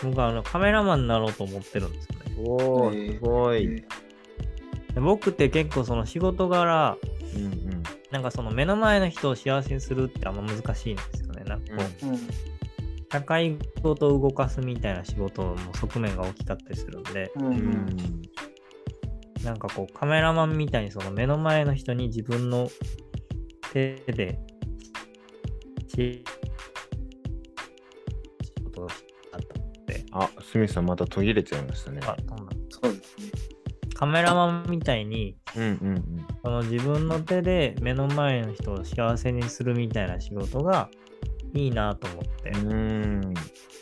[0.03, 2.49] 僕はあのカメラマンになろうと思ってるんですよね。
[2.49, 3.83] おー、すごい。
[4.95, 6.97] 僕って結構その仕事柄、
[7.35, 11.43] うんうん、なんかその目の前の人を幸せにするってあんま難しいんですよね。
[11.45, 12.19] なんかこう、うん
[13.11, 17.97] 社会ごと動かすみたいな仕事の側面が大きかったりするんで、うん、
[19.43, 22.69] なんかこうカメラマンみたいにその目の前の人に自分の
[23.71, 24.39] 手で
[25.87, 26.23] 仕
[28.63, 28.95] 事をし
[29.31, 29.41] たっ
[29.85, 30.05] て。
[30.11, 31.99] あ、スミスさんまた途切れちゃいましたね。
[32.05, 32.15] あ
[32.69, 33.31] そうですね。
[33.93, 40.89] カメラマンみたいに、うんうんその自分の手で目の前の人を幸せにするみたいな仕事が
[41.55, 42.49] いいなと思って。
[42.51, 42.94] うん。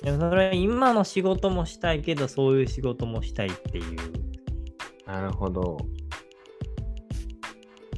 [0.03, 3.97] でもそれは今の仕事もしたいけど、そういう仕事もしたいっていう。
[5.05, 5.77] なるほど。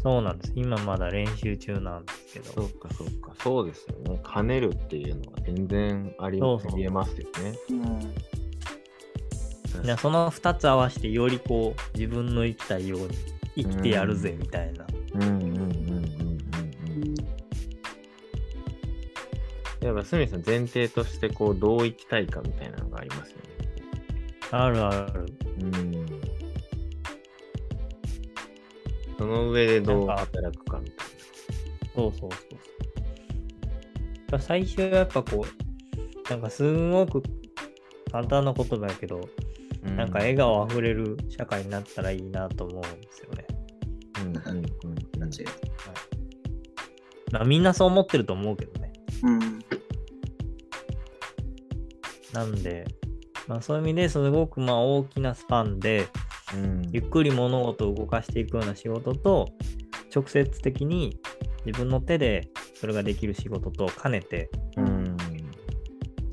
[0.03, 0.53] そうなんです。
[0.55, 2.51] 今まだ練習中なんですけど。
[2.51, 3.33] そうかそうか。
[3.41, 4.21] そうですよね。
[4.31, 7.57] 兼ねるっていうのは全然ありそうえますよね。
[9.97, 13.07] その2つ合わせてよりこう自分の生きたいように
[13.55, 14.85] 生きてやるぜみたいな。
[15.15, 15.44] うんうん
[19.85, 23.43] やっぱスミさん前提としてこうどう生きたいかみたいなのがありますよね。
[24.51, 25.25] あるある。
[25.61, 26.05] うん。
[29.17, 31.07] その上でどう働くかみたい
[31.95, 32.31] そうそうそう
[34.31, 34.39] そう。
[34.41, 37.23] 最初はやっぱこう、なんかすんごく
[38.11, 39.21] 簡単な言葉やけど、
[39.83, 39.91] な。
[39.91, 43.45] なんか笑顔あふれる社会になったらいいなと思うんですよね。
[44.21, 45.45] うんうんうんうん間違え
[47.31, 48.93] まあみんなそう思ってると思うけどね。
[49.21, 49.27] た。
[49.27, 49.64] うん。
[52.35, 52.85] なんで、
[53.47, 56.07] まあそういう意味ですごくまあ大きなスパンで、
[56.53, 59.47] うんゆっくり物事を動かしていくような仕事と、
[60.13, 61.17] 直接的に
[61.65, 65.17] 自分の手でそれができる仕事と兼ねて、うん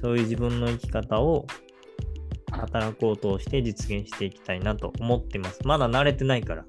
[0.02, 1.46] そういう自分の生き方を
[2.50, 5.60] 働こうとして実現していきたいなと思っています。
[5.64, 6.64] まだ慣れてないから。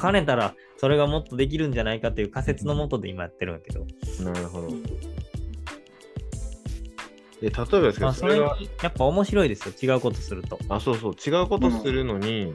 [0.00, 3.86] 兼ねたらそれがもっとできるんじゃないかという仮説のもとで今やってるんだけど。
[4.22, 4.68] なるほど。
[7.40, 9.94] で例えばですけど、まあそれは、やっぱ面白いですよ。
[9.94, 10.58] 違うことすると。
[10.68, 12.54] あ、そうそう、違うことするのに、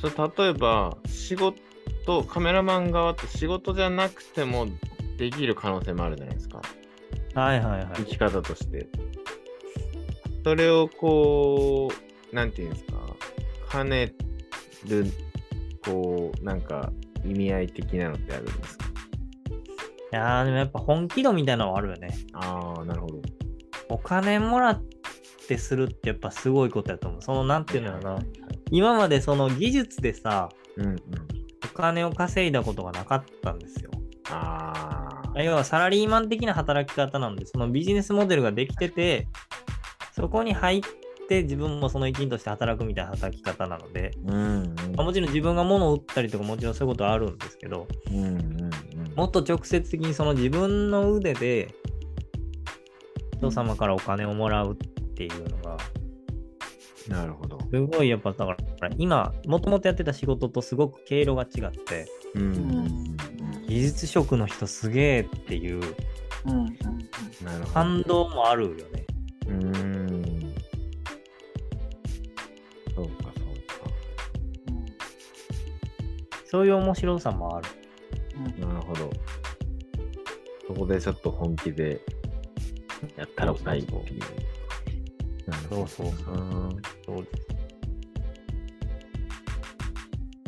[0.00, 0.12] それ
[0.44, 4.66] 例えば、仕事、カメラマン側って仕事じゃなくても
[5.16, 6.60] できる可能性もあるじゃないですか。
[7.34, 8.04] はいはいはい生。
[8.04, 8.88] き方として。
[10.44, 11.90] それをこ
[12.32, 12.92] う、なんていうんですか、
[13.72, 14.14] 兼ね
[14.86, 15.06] る、
[15.84, 16.92] こう、なんか
[17.24, 18.86] 意味合い的なのってあるんですか？
[20.12, 22.08] いやーでもやっぱ本気度みたいなのはあるよね。
[22.32, 23.20] ああ、なるほど。
[23.90, 24.82] お金もらっ
[25.48, 27.22] てするってやっぱすごいことやと思う。
[27.22, 28.18] そのなんていうのかな。
[28.70, 30.96] 今までその技術でさ、うんうん。
[31.64, 33.90] お金を稼いだことがなかったんですよ。
[34.30, 35.42] ああ。
[35.42, 39.28] 要はサラリーマン的な働き方なんで、そのビジネスモデルができてて、
[40.12, 40.82] そこに入っ
[41.28, 44.74] て自分もその一員として働くみたいな働き方なので、うんうん。
[44.96, 48.70] まあもちろん自分が物を売ったりとかもちろんそういうことはあるんですけど、うんうんうん。
[49.14, 51.74] もっと直接的にその自分の腕で
[53.38, 54.76] 人様からお金をもらうっ
[55.14, 55.76] ていうのが、
[57.08, 57.58] なるほど。
[57.72, 63.16] すごいやっぱだから今、もともとやってた仕事とすごく経路が違って、うん。
[63.66, 65.80] 技術職の人すげえっていう
[66.46, 66.76] うん。
[67.72, 69.06] 感動もあるよね。
[69.46, 70.54] うーん。
[72.94, 73.32] そうか、そうか。
[76.44, 77.68] そういう面白さもある。
[78.58, 79.10] なるほど。
[80.66, 82.02] そこでちょっと本気で
[83.18, 84.20] やったらないっていう。
[85.50, 87.46] なるほどそうそうそううんそうです。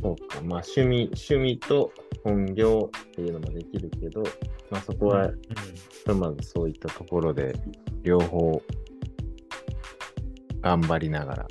[0.03, 0.41] そうか。
[0.43, 4.23] まあ趣味、趣味と本業っていうのもできるけど、
[4.71, 5.41] まあそこは、うん
[5.91, 7.55] ひとまずそういったところで
[8.03, 8.63] 両方
[10.63, 11.47] 頑張りながら。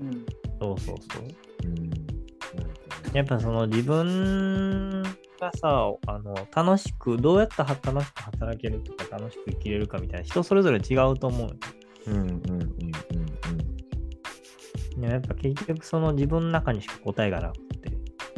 [0.00, 0.26] うん。
[0.60, 1.24] そうそうそう。
[1.64, 1.90] うん。
[3.14, 5.03] やっぱその自分
[5.44, 11.50] がさ、あの楽しく、どうやったら楽しく働けるとか楽しく生きれるかみたいな人それぞれ違うと思う。
[12.06, 12.40] うんうんうんうん
[15.00, 17.90] でもやっぱ結局その自分の中にしか答えがなくて。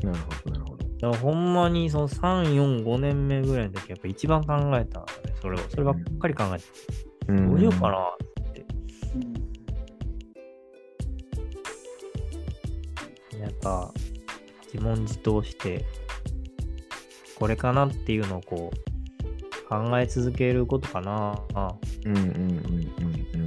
[0.04, 0.12] うん。
[0.12, 0.84] なるほど、なるほど。
[0.84, 5.68] だからほんまにその3、4、5年目ぐらいの時やっぱ一番考えたのね、それを。
[5.68, 6.64] そればっかり考えて、
[7.28, 8.66] うんどうしようかなって。
[13.38, 13.92] やっぱ
[14.72, 15.84] 自問自答して、
[17.38, 21.40] これかなっていうのをこう考え続けることかな。
[22.04, 23.46] うんうんうんうんうん。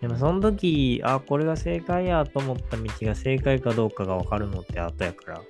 [0.00, 5.40] でもその時、あ、これが正解やと思った道が正解かどうかが分かるのって後やから、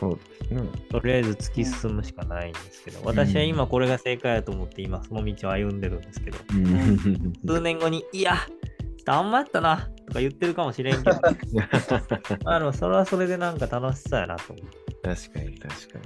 [0.00, 0.62] そうですね。
[0.90, 11.20] とりあえず突き進むしかないんですけど、私は今これが正解やと思って今その道を歩んでるんですけど、うん数年後に、いや、ちょっとあんまやったなとか言ってるかもしれんけど、
[12.44, 14.62] あの、それはそれでなんか楽しそうやなと思
[15.02, 16.04] 確かに確かに。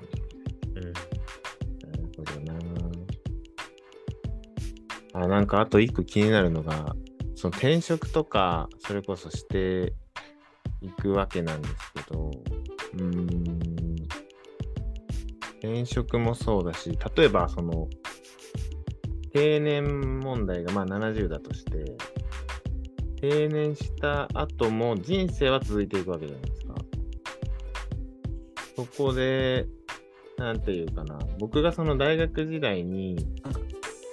[0.75, 0.79] う。
[0.79, 0.93] うん。
[0.93, 1.01] な
[1.97, 2.41] るほど
[5.21, 5.25] な。
[5.25, 6.95] あ、なんかあと一個気になるのが、
[7.35, 9.95] その転職とか、それこそして
[10.83, 12.31] いくわけなんですけど、
[12.93, 13.95] うーん。
[15.61, 17.89] 転職もそうだし、例えばその、
[19.33, 21.97] 定年問題がまあ70だとして、
[23.31, 26.75] 定年した後も人生は続いていくわけじゃないですか。
[28.77, 29.67] そこで、
[30.37, 33.17] なんていうかな、僕がその大学時代に、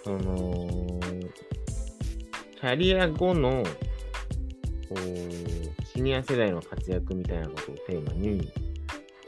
[0.03, 0.99] その、
[2.59, 3.63] キャリア後の、
[4.87, 8.49] こう、シニア世代の活躍みたいなことをテーマに、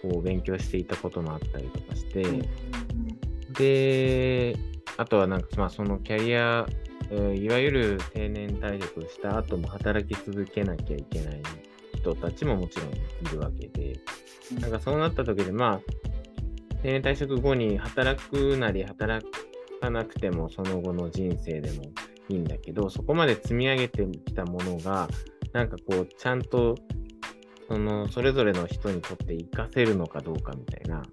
[0.01, 2.23] こう、勉強していたこともあったりとかして、
[3.57, 4.55] で、
[4.97, 6.65] あとはなんか、まあ、そのキャリア、
[7.35, 11.41] いわゆる定年退職した後も働き続けなきゃいけない
[11.95, 12.93] 人たちももちろんい
[13.31, 13.99] るわけで、
[14.59, 15.79] なんかそうなった時で、まあ、
[16.81, 19.25] 定年退職後に働くなり働
[19.81, 21.83] かなくてもその後の人生でも
[22.29, 25.07] いいんだけど、そこまで積み上げてきたものが、
[25.51, 26.75] なんかこう、ちゃんと、
[27.69, 31.03] その、それぞれの人にとって活かせるのかどうかみたいな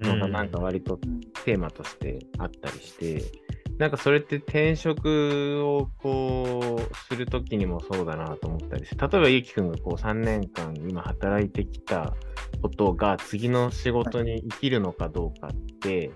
[0.00, 0.98] のが、なんか割と
[1.44, 3.47] テーマとしてあったりして、
[3.78, 12.16] なんかそれって転職をこうするときにもそうだなと思ったりして、例えばゆきくんがこう3年間今働いてきた
[12.60, 15.50] ことが次の仕事に生きるのかどうかっ
[15.80, 16.10] て、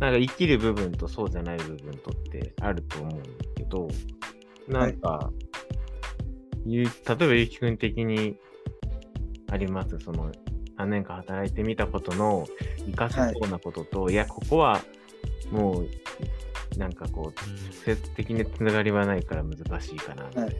[0.00, 3.88] なんか生きる部分とそうじゃない部分とってあると思うんだけど、
[4.68, 5.32] なんか、は
[6.66, 8.36] い、例えばゆきくん的に
[9.50, 9.98] あります？
[9.98, 10.30] その
[10.78, 12.46] 3年間働いてみたことの
[12.86, 14.82] 生かせそうなことと、はい、いや、ここは
[15.50, 15.88] もう
[16.78, 20.56] なんかこう、直接的ながりはないから難しいかな、はい。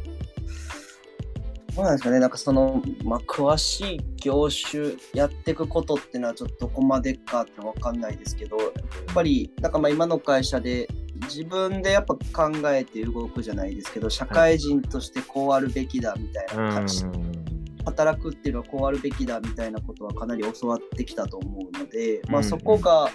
[1.74, 8.70] そうなんですかね、なんかその、まあ、詳しい業種やっていくことっていうのはちょっとどこまでかって分かんないですけど、やっ
[9.14, 10.86] ぱり、なんかまあ今の会社で
[11.22, 17.04] 自分でやっぱ考えて動くじゃないですけど、社会人としてこうあるべきだみたいな感じ。
[17.84, 23.10] 働くっていうのはこうあるべきだみたいなことはかなり教わってきたと思うので、まあ、そこが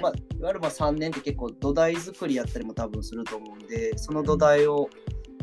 [0.00, 4.88] まあ、いわゆるまあ3年って結構土台作りやったりも多分すると思うんで、その土台を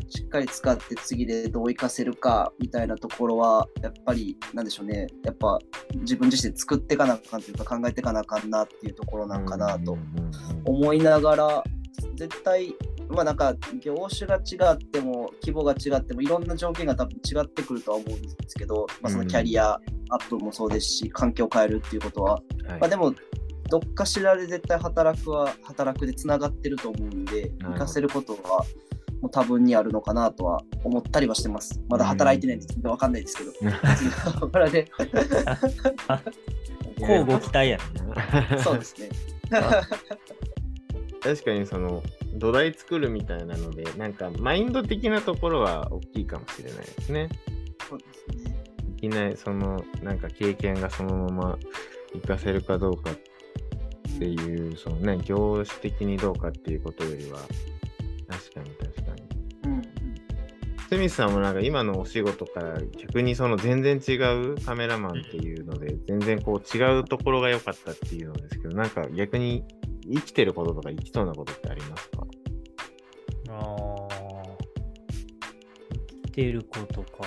[0.08, 5.58] しっかり使って次でどう活かせるかみたいなところは、やっぱりなんでしょうね、やっぱ
[5.94, 9.98] 自分自身作っていかなあかんというか考えていかなあかんなっていうところなんかなと
[10.64, 11.64] 思いながら、
[12.14, 12.74] 絶対
[13.08, 19.80] まあなんか業種が違っても規模が違ってもいろんな条件が多分違ってくるとは思うんですけど、まあ、そのキャリア
[20.10, 22.40] アップもそうですし、環境を変えるっていうことは、
[22.80, 23.14] まあ、でも
[23.68, 28.64] どっかしらで絶対働くは働くでつながってると思うんで、行かせることは
[29.20, 31.80] もう多分にあるのかなとは思ったりはしてます。
[31.88, 33.52] まだ働いてないんで、わかんないですけど。
[34.48, 34.90] からで。
[36.98, 37.78] 交互期待や
[38.48, 38.58] な。
[38.58, 39.08] そうですね。
[41.22, 42.02] 確かにその
[42.34, 47.28] 土台作るみたいなので、なんかマインド的なところは大きいかもしれないですね。
[47.88, 48.56] そうですね。
[48.96, 51.58] いきなりそのなんか経験がそのまま
[52.14, 53.14] 活かせるかどうかっ
[54.16, 57.38] っていう、そのね、業種的にどうかっていうことよりは、
[58.28, 59.22] 確かに確かに。
[59.64, 59.82] うん。
[60.88, 69.64] スミスさんもなんか今のお仕事から逆にその全然違うカメラマンっていうので、全然こう違うところが良かったっていうのですけど、なんか逆に
[70.02, 72.26] 生きてることとか生きそうなことってありますか？
[73.50, 74.08] ああ、
[76.24, 77.26] 生きてることか。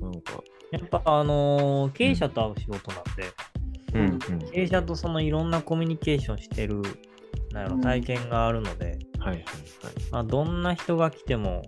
[0.00, 0.42] なんか。
[0.72, 3.24] やっぱあのー、経営者と会う仕事なんで、
[3.96, 4.18] うん、
[4.50, 6.82] 経営者とそのいろんなコミュニケーションしてる
[7.52, 9.42] なんやろ体験があるので、はいはいはい。
[10.10, 11.62] まあ、どんな人が来ても、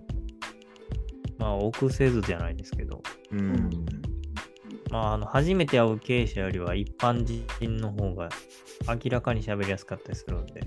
[1.39, 3.03] まあ、臆せずじゃないですけど、
[3.33, 3.70] うん。
[4.91, 8.29] まあ、あの初めて会う経営者よりは一般人の方が
[8.87, 10.62] 明らかに喋りやすかったりするんで、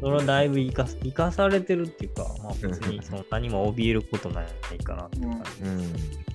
[0.00, 4.46] それはだいぶ生か生かされてるっていうか、まあ、別にその何も怯えることない
[4.84, 5.62] かなって感じです。
[5.64, 6.29] うん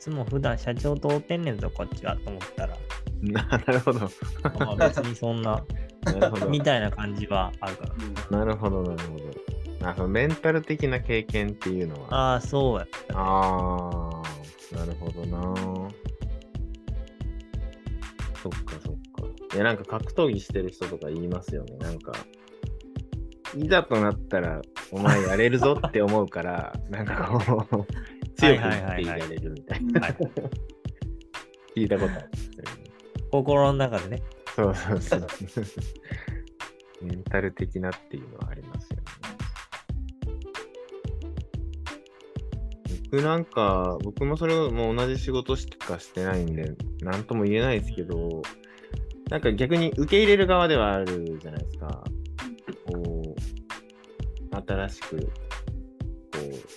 [0.00, 2.76] つも普段社長とてんねんぞ、こっちはと思ったら。
[3.22, 4.00] なるほど。
[4.58, 5.62] まあ別にそんな、
[6.48, 7.84] みたいな感じはあるか
[8.30, 8.38] ら。
[8.38, 9.88] なるほど、なるほど。
[9.88, 12.32] あそのメンタル的な経験っていうのは。
[12.32, 13.20] ああ、そうやった、ね。
[13.20, 14.22] あ
[14.72, 15.54] あ、なるほどな。
[18.42, 19.54] そっかそっか。
[19.54, 21.76] いや、なんか格闘技してる人とか言いますよね。
[21.78, 22.12] なんか、
[23.54, 27.86] いざとなったら、お前やれるぞって思うから、なんかこう、
[28.40, 30.00] 強く言っていられるみたいな。
[31.76, 32.28] 聞いたことある、ね。
[33.30, 34.22] 心の中でね。
[34.56, 35.26] そうそうそう。
[37.02, 38.24] メンタル的なってい。
[38.24, 39.02] うのはありますよね。
[43.12, 46.44] 僕なんか、僕もそれも同じ仕事しかしてない。
[46.44, 47.80] んで、なんとも言えない。
[47.80, 48.42] ですけど、
[49.28, 51.64] なんか逆に受け入れる側ではあるじゃない。
[51.64, 52.04] ですか。
[52.86, 55.32] こう、新しく、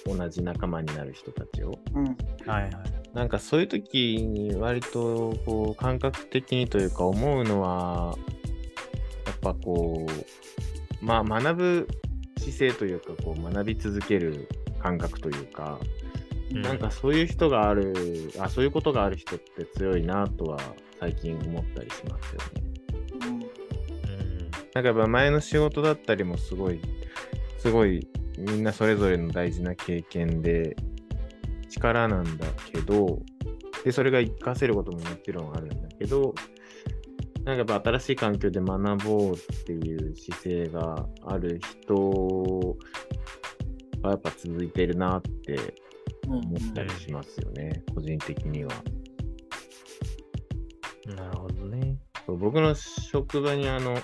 [0.05, 1.79] 同じ仲間になる人たちを。
[1.93, 2.05] うん。
[2.45, 2.71] はいはい。
[3.13, 8.17] なんかそういう時に割とこう感覚的にというか思うのは
[9.25, 11.87] やっぱこうまあ学ぶ
[12.37, 14.49] 姿勢というかこう学び続ける
[14.81, 15.79] 感覚というか、
[16.51, 20.59] うなんかそういう人があるあそういうことがある人って強いなとは
[20.99, 22.63] 最近思ったりしますよね。
[23.21, 23.29] うん。
[23.29, 24.51] うん。
[24.73, 26.81] なんかやっぱ前の仕事だったりもすごい
[27.59, 28.07] すごい
[28.37, 30.75] みんなそれぞれの大事な経験で
[31.69, 33.21] 力なんだけど
[33.83, 36.33] でそれが活かせることももちろんあるんだけど
[37.43, 42.77] なんかやっぱ新しい環境で学ぼうっていう姿勢がある人
[44.01, 45.57] がやっぱ続いてるなって
[46.27, 46.33] うん。
[46.35, 48.71] 思ったりしますよね、個人的には。
[51.05, 51.97] なるほどね。
[52.25, 53.97] そう僕の職場にあの、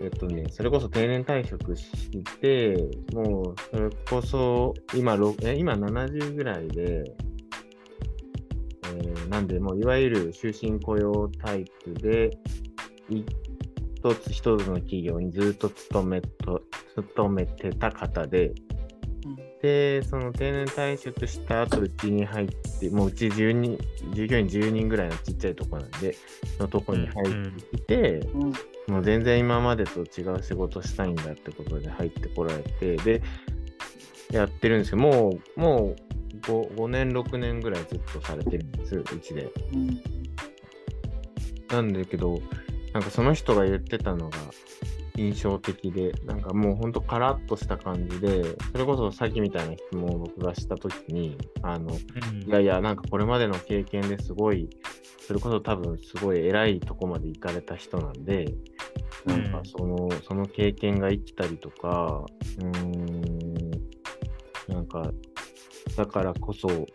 [0.00, 2.76] えっとね、それこそ定年退職して、
[3.12, 7.04] もうそれこそ今ろえ今70ぐらいで、
[8.84, 12.30] えーなんでもういわゆる終身雇用タイプで、
[13.96, 16.62] 一つ一つの企業にずっと勤めと
[16.94, 18.52] 勤めてた方で、
[19.62, 22.48] で、その定年退職した後、うちに入っ
[22.80, 23.78] て、もううち10人、
[24.14, 26.16] 従業員10人ぐらいのちっちゃいとこなんで、
[26.56, 28.52] そのとこに入ってきて、うん。
[28.88, 33.22] もう全然今までと違う仕事したいんだってことで入ってこられて、で、
[34.30, 35.96] やってるんですけど、もう、もう
[36.42, 39.50] 5, 5年、6年ぐらいずっとされてるんです、うちで。
[39.72, 40.02] うん。
[41.68, 42.40] なんだけど、
[42.92, 44.38] なんかその人が言ってたのが
[45.18, 54.70] 印象的で、なんかもうほんとカラッとした感じで、それこそさっきみたいな質問を僕がしたときに、あの、いやいや、なんかこれまでの経験ですごい、
[55.26, 58.54] それこそ多分すごい偉いとこまで行かれた人なんで、
[59.26, 62.24] なんかその、その経験が生きたりとか、
[62.58, 63.70] うーん、
[64.68, 65.10] なんか、
[65.96, 66.86] だからこそ、こ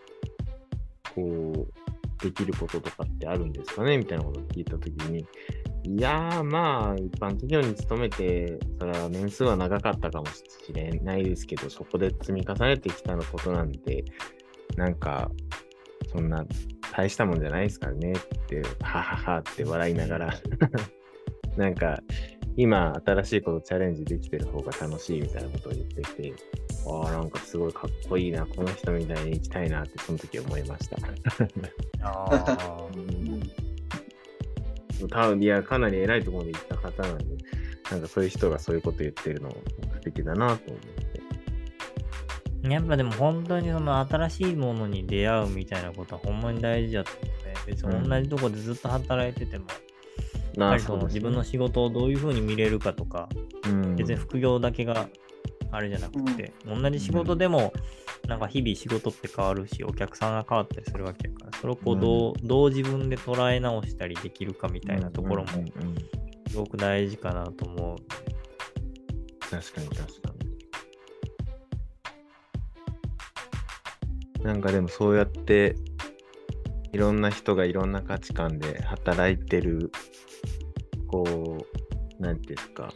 [1.18, 1.68] う、
[2.24, 3.98] できることとかってあるんですかね？
[3.98, 5.26] みたいなことを聞いたときに、
[5.86, 14.06] いやー、まあ、一般企業に勤めて、それは年数は長かったかもしれないですけど、そこで積み重ねてきたのことなんで、
[14.78, 15.30] なんか、
[16.12, 16.46] そんな
[16.94, 20.34] 大したもんじゃないですからねって、はははって笑いながら、
[21.58, 22.00] なんか、
[22.56, 26.34] 今、新しいことチャレンジできてる方が楽しいみたいなことを言ってて、
[26.88, 30.98] ああ、なんかすごいかっこいいな、この人みたいに生きたいなって、その時思いました。
[32.08, 33.63] ああ。
[35.08, 37.26] 多分いや、かなり偉いところで行った方なんで、
[37.92, 40.82] なんかそういう人がそういうこと言ってるの素敵だなと思っ
[42.62, 42.70] て。
[42.70, 47.54] やっぱでも本当にその新しいものに出会うみたいなことはほんまに大事だと思うね。
[47.66, 49.66] 別に同じとこでずっと働いてても、
[50.56, 53.28] やっぱりその自分の仕事をどういうふうに見れるかとか、
[53.66, 55.08] うん、別に副業だけが
[55.72, 57.74] あれじゃなくて、同じ仕事でも、
[58.28, 65.96] なんか日々仕事って変わるし、お客さんが変わったりするわけやから、それをこうどう,、どう自分で捉え直したりできるかみたいなところもうんうんうん
[66.54, 67.98] すごく大事かなと思う。
[69.50, 70.34] 確かに確か
[74.38, 74.44] に。
[74.44, 75.76] なんかでもそうやって
[76.92, 79.92] いろんな人がいろんな価値観で働いてる
[81.08, 81.66] こ
[82.20, 82.94] うなんていうんですか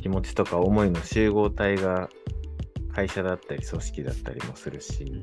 [0.00, 2.08] 気持ちとか思いの集合体が
[2.94, 5.22] 会社だったり組織だったりもするし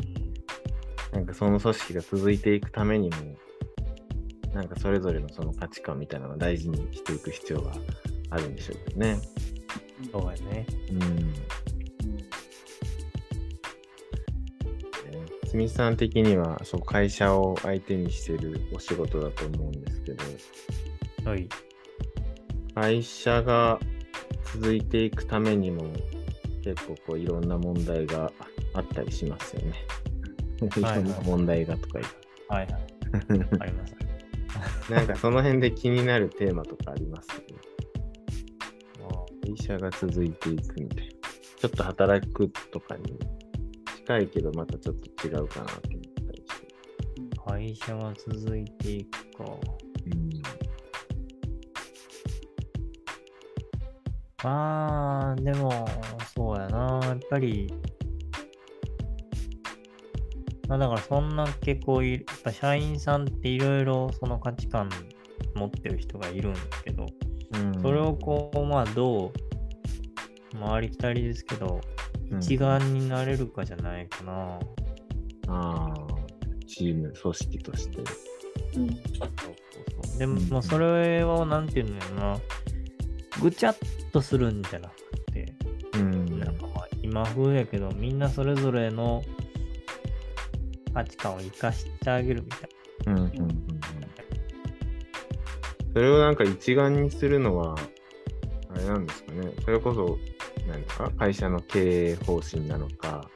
[1.11, 3.15] なんかその組織が続いていくためにも
[4.53, 7.73] なんかそれぞれのその価値観みたいなのを大事にしていく必要が
[8.29, 9.19] あるんでしょうけどね。
[10.11, 10.65] そうやね。
[10.91, 11.33] うん
[15.47, 20.23] スミスさん的にはそう会社を相手にしてるお仕事だと思うんですけど
[21.29, 21.47] はい。
[22.75, 23.79] 会社が
[24.53, 25.83] 続いていくためにも
[26.67, 28.31] 結構こういろんな問題が
[28.73, 29.73] あったりしますよね。
[30.77, 31.99] いはいろんな問題がとか
[32.49, 32.67] はいはい。
[33.59, 33.95] あります。
[34.91, 37.57] なんかその辺で気になるテーマとかありますよね。
[39.45, 41.13] 会社が続いていくみたいな。
[41.57, 43.17] ちょっと働くとかに
[43.99, 46.67] 近いけどまたちょっと違うかなと思ったりして。
[47.45, 49.45] 会社が続いていくか。
[54.43, 55.87] まあ、でも、
[56.35, 56.99] そうやな。
[57.03, 57.73] やっぱり、
[60.67, 64.89] まあだからそんな結構い、やっぱ社員さんっていろいろその価値観
[65.55, 67.05] 持ってる人がいるんですけど、
[67.53, 71.81] うんそれをこう、まあどう、回りきたりですけど、
[72.31, 74.59] うん一丸になれるかじゃないかな。
[75.47, 75.93] ああ、
[76.67, 77.97] チーム、組織として。
[77.97, 78.05] うん
[78.89, 79.29] そうそう
[80.11, 82.37] そうでうんも、それを、なんていうのやろな、
[83.41, 83.77] ぐちゃっ
[84.11, 84.95] とするんじゃなく
[85.31, 85.53] て、
[85.93, 89.23] うんなんかまあ今今風やけど、みんなそれぞれの
[90.93, 92.59] 価値観を生かしてあげるみたい
[93.05, 93.13] な。
[93.13, 93.57] うんうんうんうん。
[95.93, 97.75] それをなんか一丸にするのは、
[98.69, 99.51] あれなんですかね。
[99.65, 100.19] それこそ、
[100.67, 101.09] 何ですか？
[101.17, 103.27] 会社の経営方針なのか、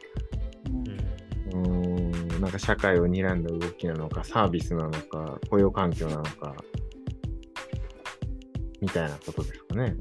[1.51, 6.55] うん、うんなんか社会を睨んだ動きなのか、サービスなのか、雇用環境なのか、
[8.81, 9.95] みたいなことですかね。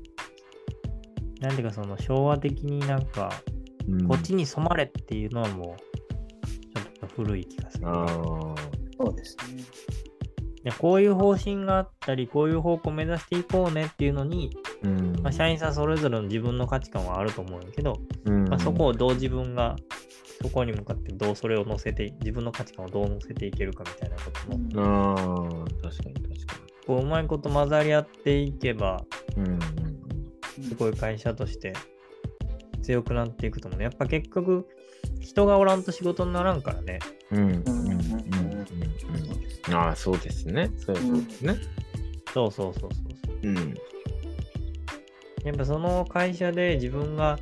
[1.40, 3.30] なんていうか、その昭和的になんか、
[3.88, 7.88] うん、こっちに染まれっていうのはもう、古い気がする。
[7.88, 8.06] あ
[8.98, 9.62] そうですね。
[10.64, 14.50] でこういう方針があったり、こういう方向を目指していこうねっていうのに、
[14.82, 19.76] うんまあ、社員さんそれぞれの自分の価値観はあると思うんやけど、うんまあ、そこをどう自分が
[20.42, 24.82] そこに向かってどうそれを乗せて、自分の価値観をどう乗せていけるかみたいなことも。
[24.82, 25.44] ああ、
[25.82, 26.69] 確かに確かに。
[26.90, 29.04] こううまいこと混ざり合っていけば、
[29.36, 29.60] うん、
[30.60, 31.72] すごい会社として
[32.82, 33.84] 強くなっていくと思うね。
[33.84, 34.66] やっぱ結局、
[35.20, 36.98] 人がおらんと仕事にならんからね。
[37.30, 37.38] うん。
[37.38, 37.52] うん。
[37.52, 37.62] うん。
[39.68, 39.74] うん。
[39.76, 40.68] ああ、そうですね。
[40.78, 41.54] そうですね。
[42.34, 43.08] そうそうそうそ
[43.44, 43.48] う。
[43.48, 43.74] うん。
[45.44, 47.38] やっぱその会社で自分が、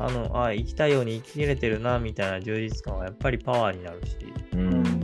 [0.00, 4.16] あの、あ生きたいように生きれてるな、みたいな充実感はやっぱりパワーになるし。
[4.54, 4.97] うん。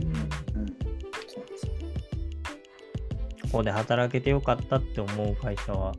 [3.55, 5.93] ここで働けてよかったって思う会社は、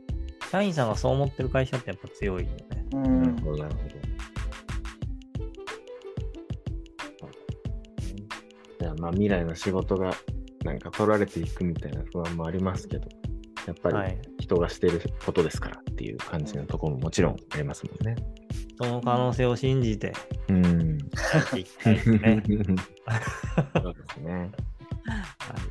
[0.51, 2.57] 社員さんがそう思ってる会社ってやっぱ強いよね。
[2.93, 3.23] うん。
[3.23, 3.81] なるほど、なるほ
[8.87, 9.01] ど。
[9.01, 10.13] まあ、未来の仕事が
[10.63, 13.09] なんか取られていくみたいな不安もありますけど、
[13.65, 18.23] やっぱり人がしてることですからっていう感じのところももちろんありますもんね。
[18.79, 20.13] その可能性を信じて、
[20.49, 20.99] うん。
[21.49, 21.65] そうで
[24.13, 24.51] すね。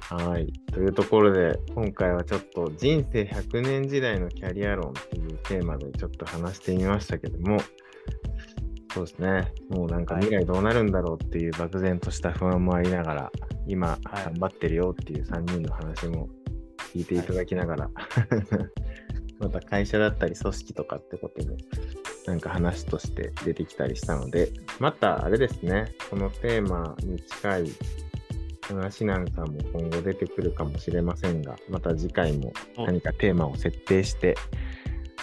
[0.09, 0.47] はい。
[0.73, 7.59] というところで、今回はちょっと人生100年時代のキャリア論っていうテーマでちょっと話してみましたけども、
[8.95, 9.53] そうですね。
[9.69, 13.33] もうなんか未来どうなるんだろうっていう漠然とした不安もありながら、
[13.67, 16.29] 今頑張ってるよっていう3人の話も
[16.95, 17.91] 聞いていただきながら、
[19.41, 21.57] また会社だったり組織とかってことも
[22.27, 27.65] なんか話として出てきたりしたので、またあれですね、このテーマに近い
[28.69, 34.37] 話なんかも今後出てくるかもしれませんが、また次回も何かテーマを設定して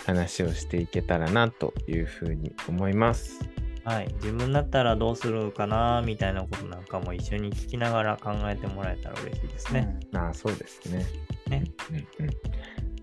[0.05, 3.39] 話をしていけたらなというふうに思います。
[3.83, 9.99] はい、自分だったらどうするかなみたいなことなんかも一緒に聞きながら考えてもらえたら嬉しいですね。
[10.13, 11.05] うん、あそうですね。
[11.49, 12.29] ね、うんうん。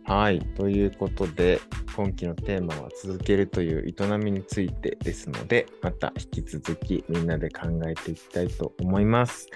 [0.05, 1.61] はい、ということで、
[1.95, 9.49] 今期のテーマは続けるという営みについてですので、また引き続きみんなで考えていきたいと思います。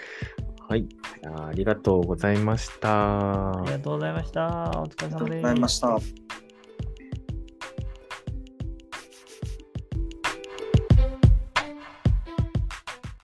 [0.66, 0.88] はい、
[1.22, 3.58] ありがとうございました。
[3.58, 4.70] ありがとうございました。
[4.80, 5.08] お疲れ様です。
[5.08, 6.43] ありがとうございました。